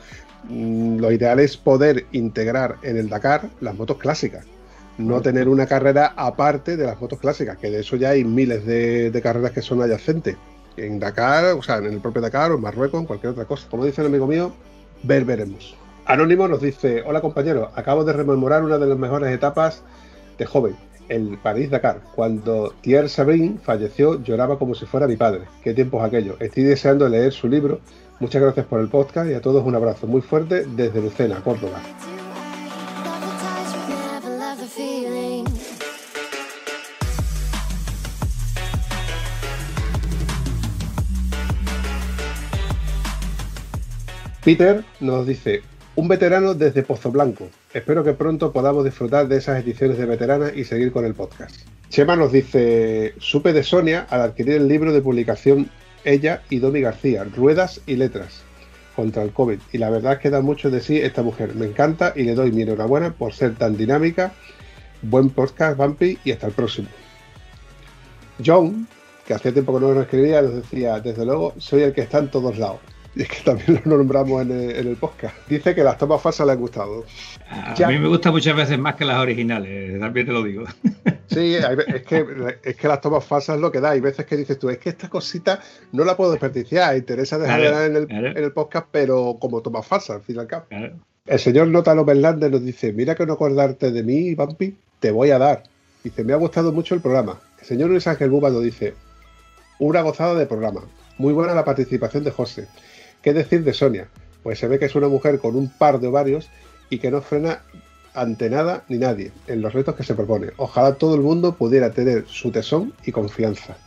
[0.49, 4.45] mm, lo ideal es poder integrar en el Dakar las motos clásicas,
[4.97, 8.65] no tener una carrera aparte de las motos clásicas, que de eso ya hay miles
[8.65, 10.35] de, de carreras que son adyacentes
[10.77, 13.67] en Dakar, o sea, en el propio Dakar o en Marruecos, en cualquier otra cosa.
[13.69, 14.53] Como dice un amigo mío,
[15.03, 15.75] ver veremos.
[16.11, 19.81] Anónimo nos dice, hola compañero, acabo de rememorar una de las mejores etapas
[20.37, 20.75] de joven,
[21.07, 22.01] el París-Dakar.
[22.13, 25.43] Cuando Thierry Sabrin falleció, lloraba como si fuera mi padre.
[25.63, 26.35] Qué tiempos aquellos.
[26.41, 27.79] Estoy deseando leer su libro.
[28.19, 31.79] Muchas gracias por el podcast y a todos un abrazo muy fuerte desde Lucena, Córdoba.
[44.43, 45.61] Peter nos dice,
[45.95, 47.49] un veterano desde Pozo Blanco.
[47.73, 51.55] Espero que pronto podamos disfrutar de esas ediciones de veteranas y seguir con el podcast.
[51.89, 55.69] Chema nos dice, supe de Sonia al adquirir el libro de publicación
[56.05, 58.43] ella y Domi García, Ruedas y Letras
[58.95, 59.59] contra el COVID.
[59.71, 61.55] Y la verdad es que da mucho de sí esta mujer.
[61.55, 64.31] Me encanta y le doy mi enhorabuena por ser tan dinámica.
[65.01, 66.87] Buen podcast, Bumpy, y hasta el próximo.
[68.43, 68.87] John,
[69.25, 72.19] que hacía tiempo que no nos escribía, nos decía, desde luego, soy el que está
[72.19, 72.79] en todos lados.
[73.15, 75.35] Y es que también lo nombramos en el, podcast.
[75.49, 77.05] Dice que las tomas falsas le han gustado.
[77.49, 80.63] A mí me gusta muchas veces más que las originales, también te lo digo.
[81.31, 82.25] Sí, es que,
[82.61, 83.91] es que las tomas falsas es lo que da.
[83.91, 85.61] Hay veces que dices tú, es que esta cosita
[85.93, 86.97] no la puedo desperdiciar.
[86.97, 87.95] Interesa dejarla en,
[88.35, 90.65] el, podcast, pero como tomas falsas, al fin y al cabo.
[91.25, 95.31] El señor Notalo Bernández nos dice, mira que no acordarte de mí, Vampi, te voy
[95.31, 95.63] a dar.
[96.03, 97.39] Dice, me ha gustado mucho el programa.
[97.61, 98.93] El señor Luis Ángel Buba nos dice,
[99.79, 100.81] una gozada de programa.
[101.17, 102.67] Muy buena la participación de José.
[103.21, 104.07] ¿Qué decir de Sonia?
[104.43, 106.49] Pues se ve que es una mujer con un par de ovarios
[106.89, 107.61] y que no frena
[108.13, 110.49] ante nada ni nadie en los retos que se propone.
[110.57, 113.77] Ojalá todo el mundo pudiera tener su tesón y confianza.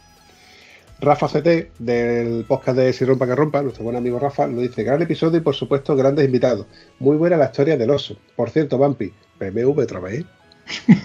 [1.01, 4.85] Rafa CT, del podcast de Si Rompa que Rompa, nuestro buen amigo Rafa, nos dice:
[4.85, 6.67] Gran episodio y por supuesto grandes invitados.
[7.01, 8.17] Muy buena la historia del oso.
[8.37, 10.25] Por cierto, Vampi, BMW otra vez.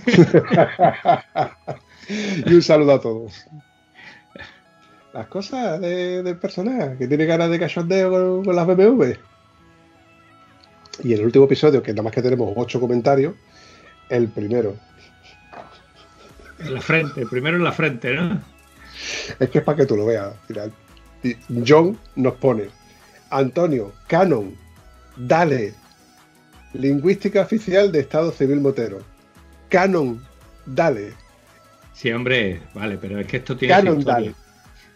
[2.46, 3.46] y un saludo a todos
[5.14, 9.14] las cosas del personaje, que tiene ganas de cachondeo con, las BMW.
[11.04, 13.34] Y el último episodio, que nada más que tenemos ocho comentarios,
[14.10, 14.76] el primero.
[16.60, 18.42] En la frente, el primero en la frente, ¿no?
[19.40, 20.34] Es que es para que tú lo veas.
[21.66, 22.68] John nos pone,
[23.30, 24.56] Antonio, Canon,
[25.16, 25.74] dale,
[26.74, 29.00] lingüística oficial de Estado Civil Motero.
[29.70, 30.22] Canon,
[30.66, 31.14] dale.
[31.94, 33.74] Sí, hombre, vale, pero es que esto tiene...
[33.74, 34.34] Canon, dale.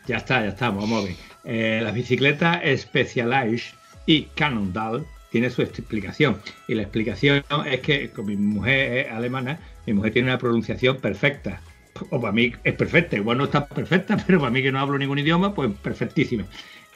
[0.08, 1.16] Ya está, ya está, vamos a ver.
[1.46, 3.76] Eh, las bicicletas Specialized
[4.06, 6.38] y Cannondale tiene su explicación.
[6.68, 10.98] Y la explicación es que con mi mujer es alemana, mi mujer tiene una pronunciación
[10.98, 11.62] perfecta.
[12.10, 14.98] O para mí es perfecta, igual no está perfecta, pero para mí que no hablo
[14.98, 16.46] ningún idioma, pues perfectísima.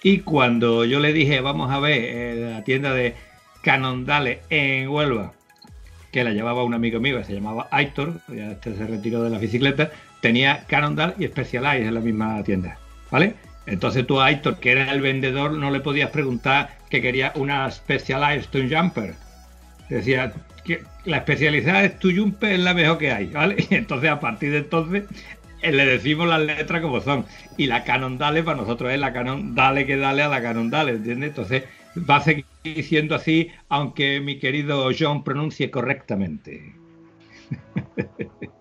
[0.04, 3.16] Y cuando yo le dije, vamos a ver eh, la tienda de
[3.64, 5.34] Cannondale en Huelva,
[6.12, 9.30] que la llevaba un amigo mío que se llamaba Aitor, ya este se retiró de
[9.30, 12.78] la bicicleta, tenía Cannondale y Specialized en la misma tienda.
[13.66, 18.46] Entonces tú a que era el vendedor, no le podías preguntar que quería una Specialized
[18.46, 19.16] Stone Jumper.
[19.90, 23.56] Decía que la especialidad es tu jumper es la mejor que hay, ¿vale?
[23.70, 25.06] Y entonces a partir de entonces
[25.62, 27.26] eh, le decimos las letras como son.
[27.58, 30.70] Y la Canon Dale para nosotros es la Canon Dale que dale a la Canon
[30.70, 31.30] Dale, ¿entiendes?
[31.30, 31.64] Entonces
[31.98, 32.46] va a seguir
[32.84, 36.76] siendo así, aunque mi querido John pronuncie correctamente.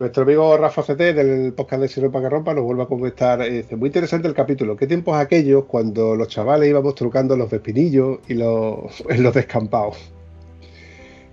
[0.00, 3.42] Nuestro amigo Rafa CT del podcast de Sirve para que rompa nos vuelve a comentar.
[3.42, 4.74] Eh, dice, muy interesante el capítulo.
[4.74, 9.98] ¿Qué tiempos aquellos cuando los chavales íbamos trucando los vespinillos y los, en los descampados?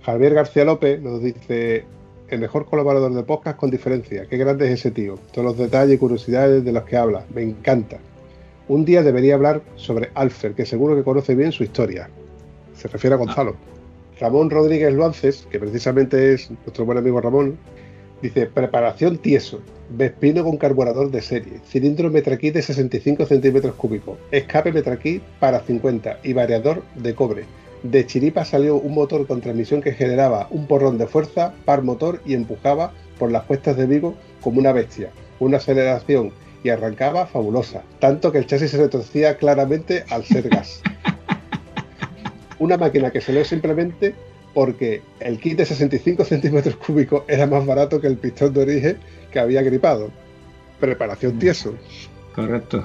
[0.02, 1.86] Javier García López nos dice,
[2.28, 4.26] el mejor colaborador de podcast con diferencia.
[4.26, 5.18] Qué grande es ese tío.
[5.32, 7.24] Todos los detalles y curiosidades de los que habla.
[7.34, 7.96] Me encanta.
[8.68, 12.10] Un día debería hablar sobre Alfer, que seguro que conoce bien su historia.
[12.74, 13.56] Se refiere a Gonzalo.
[14.20, 17.56] Ramón Rodríguez Luances, que precisamente es nuestro buen amigo Ramón,
[18.20, 24.72] Dice, preparación tieso, Vespino con carburador de serie, cilindro Metraquí de 65 centímetros cúbicos, escape
[24.72, 27.44] Metraquí para 50 y variador de cobre.
[27.84, 32.20] De chiripa salió un motor con transmisión que generaba un porrón de fuerza, par motor
[32.26, 35.10] y empujaba por las cuestas de Vigo como una bestia.
[35.38, 36.32] Una aceleración
[36.64, 40.82] y arrancaba fabulosa, tanto que el chasis se retorcía claramente al ser gas.
[42.58, 44.14] Una máquina que salió simplemente
[44.58, 48.98] porque el kit de 65 centímetros cúbicos era más barato que el pistón de origen
[49.30, 50.10] que había gripado.
[50.80, 51.38] Preparación mm.
[51.38, 51.74] tieso.
[52.34, 52.84] Correcto.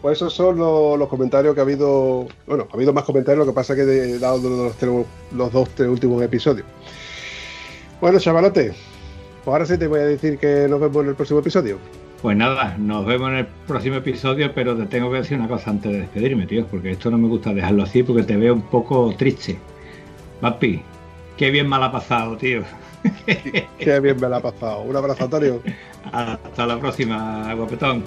[0.00, 2.28] Pues esos son los, comentarios que ha habido.
[2.46, 4.76] Bueno, ha habido más comentarios, lo que pasa que he dado los,
[5.32, 6.64] los dos tres últimos episodios.
[8.00, 11.40] Bueno, chavalote, pues ahora sí te voy a decir que nos vemos en el próximo
[11.40, 11.78] episodio.
[12.22, 15.70] Pues nada, nos vemos en el próximo episodio, pero te tengo que decir una cosa
[15.70, 18.62] antes de despedirme, tío, porque esto no me gusta dejarlo así porque te veo un
[18.62, 19.58] poco triste.
[20.40, 20.82] Papi,
[21.40, 22.62] qué bien me la ha pasado, tío.
[23.78, 24.82] qué bien me la ha pasado.
[24.82, 25.62] Un abrazo, Antonio.
[26.12, 28.04] Hasta la próxima, guapetón.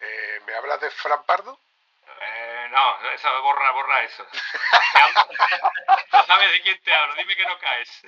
[0.00, 1.58] Eh, ¿Me hablas de Fran Pardo?
[2.22, 4.26] Eh, no, eso, borra, borra eso.
[6.12, 8.02] no sabes de quién te hablo, dime que no caes.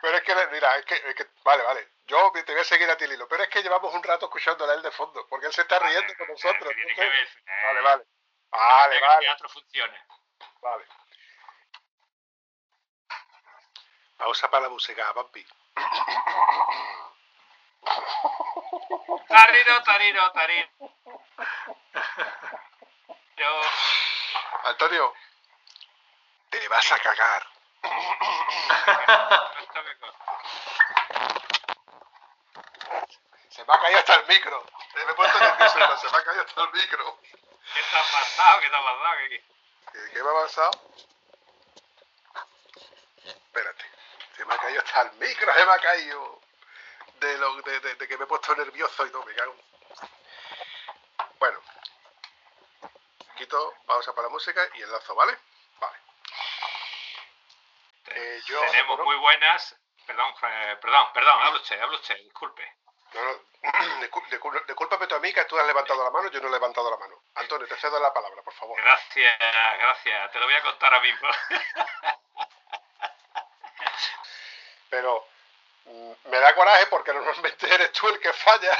[0.00, 2.90] Pero es que, mira, es que, es que, vale, vale, yo te voy a seguir
[2.90, 5.46] a ti, Lilo, pero es que llevamos un rato escuchándole a él de fondo, porque
[5.46, 6.74] él se está riendo con nosotros.
[6.74, 7.28] Tiene que ver,
[7.64, 8.04] Vale, vale.
[8.50, 9.20] Vale, vale.
[9.20, 10.04] Que teatro funcione.
[10.60, 10.84] Vale.
[14.16, 15.46] Pausa para la música, papi.
[19.28, 20.68] Tarino, tarino, tarino.
[23.36, 23.60] Yo...
[24.64, 25.14] Antonio,
[26.50, 27.46] te vas a cagar.
[33.48, 34.66] Se me ha caído hasta el micro.
[34.94, 37.18] Me he puesto nervioso, se me ha caído hasta el micro.
[37.22, 38.60] ¿Qué te ha pasado?
[38.60, 39.16] ¿Qué te ha pasado?
[39.18, 39.44] ¿Qué,
[39.92, 40.70] ¿Qué, qué me ha pasado?
[43.24, 43.84] Espérate.
[44.36, 46.40] Se me ha caído hasta el micro, se me ha caído.
[47.20, 49.54] De, lo, de, de, de que me he puesto nervioso y todo, me cago.
[51.38, 51.60] Bueno.
[53.36, 55.38] Quito, pausa para la música y enlazo, ¿vale?
[55.78, 55.98] Vale.
[58.06, 59.04] Eh, yo, Tenemos ¿no?
[59.04, 59.76] muy buenas.
[60.06, 62.76] Perdón, eh, perdón, perdón, habla usted, habla usted, disculpe.
[63.12, 63.38] No, no,
[64.66, 66.96] discúlpame tú a mí que tú has levantado la mano, yo no he levantado la
[66.96, 67.22] mano.
[67.34, 68.80] Antonio, te cedo la palabra, por favor.
[68.80, 69.38] Gracias,
[69.78, 71.28] gracias, te lo voy a contar ahora mismo.
[74.90, 75.28] Pero
[76.24, 78.78] me da coraje porque normalmente eres tú el que falla.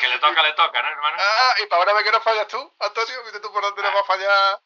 [0.00, 1.16] que le toca, le toca, ¿no, hermano?
[1.18, 3.92] Ah, y para ahora ve que no fallas tú, Antonio, viste tú por dónde no
[3.92, 4.60] vas a fallar.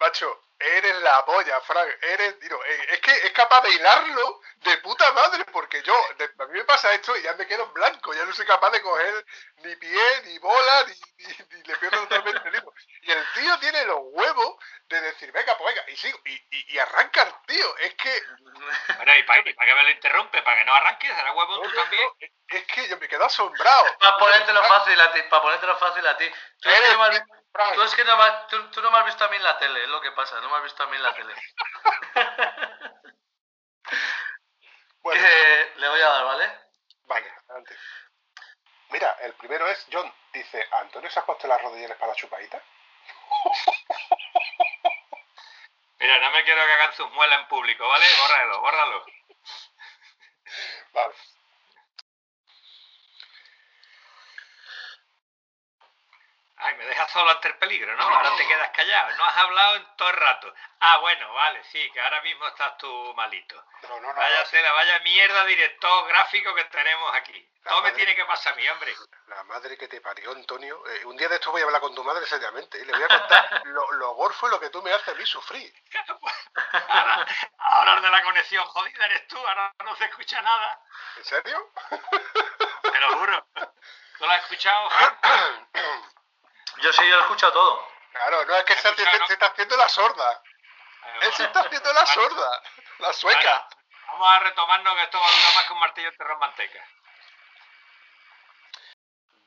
[0.00, 1.88] Macho, eres la polla, Frank.
[2.02, 6.30] Eres, digo, eh, es que es capaz de hilarlo de puta madre, porque yo, de-
[6.38, 8.70] a mí me pasa esto y ya me quedo en blanco, ya no soy capaz
[8.70, 9.26] de coger
[9.58, 10.94] ni pie, ni bola, ni,
[11.26, 12.72] ni- ni le pierdo totalmente el hilo.
[13.02, 14.56] Y el tío tiene los huevos
[14.88, 17.76] de decir, venga, pues venga, y sigo, y, y, y arranca el tío.
[17.78, 18.22] Es que,
[18.96, 20.42] Bueno, ¿y para, y para qué me lo interrumpe?
[20.42, 21.08] ¿Para que no arranque?
[21.08, 22.02] ¿Será huevo no, tú también?
[22.04, 22.26] no,
[22.58, 23.98] es que yo me quedo asombrado.
[23.98, 26.30] Para ponértelo fácil a ti, para ponértelo fácil a ti.
[26.60, 26.80] Tú es
[27.74, 28.16] tú es que no
[28.48, 30.40] tú- tú no me has visto a mí en la tele, es lo que pasa,
[30.40, 31.34] no me has visto a mí en la tele.
[35.02, 35.20] bueno,
[35.76, 36.50] le voy a dar, ¿vale?
[37.06, 37.76] Vale, adelante.
[38.90, 40.10] Mira, el primero es John.
[40.32, 42.60] Dice, ¿Antonio se ha puesto las rodilleras para la chupadita?
[46.00, 48.06] Mira, no me quiero que hagan sus muelas en público, ¿vale?
[48.20, 49.04] Bórralo, bórralo.
[50.94, 51.14] Vale.
[56.64, 58.02] Ay, me dejas solo ante el peligro, ¿no?
[58.02, 59.14] Ahora te quedas callado.
[59.16, 60.54] No has hablado en todo el rato.
[60.80, 63.62] Ah, bueno, vale, sí, que ahora mismo estás tú malito.
[63.82, 64.14] No, no, no.
[64.14, 67.46] Vaya tela, vaya mierda director gráfico que tenemos aquí.
[67.64, 68.94] La Todo me tiene que pasar a mí, hombre.
[69.26, 70.82] La madre que te parió, Antonio.
[70.88, 72.78] Eh, un día de esto voy a hablar con tu madre seriamente.
[72.78, 75.14] Y le voy a contar lo, lo gorfo y lo que tú me haces a
[75.18, 75.70] mí sufrir.
[76.72, 77.26] Ahora,
[77.58, 80.80] ahora de la conexión jodida eres tú, ahora no se escucha nada.
[81.16, 81.72] ¿En serio?
[82.80, 83.46] Te lo juro.
[83.54, 84.88] ¿Tú lo has escuchado?
[86.82, 87.88] Yo sí, yo lo he escuchado todo.
[88.12, 89.26] Claro, no es que se, Escucha, hace- ¿no?
[89.26, 90.42] se está haciendo la sorda.
[91.22, 92.62] Él se está haciendo la sorda.
[92.98, 93.68] La sueca.
[94.08, 96.88] Vamos a retomarnos que esto va a durar más que un martillo enterrado en manteca.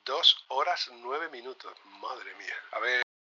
[0.03, 1.73] Dos horas nueve minutos.
[1.85, 2.55] Madre mía.
[2.73, 3.03] A ver.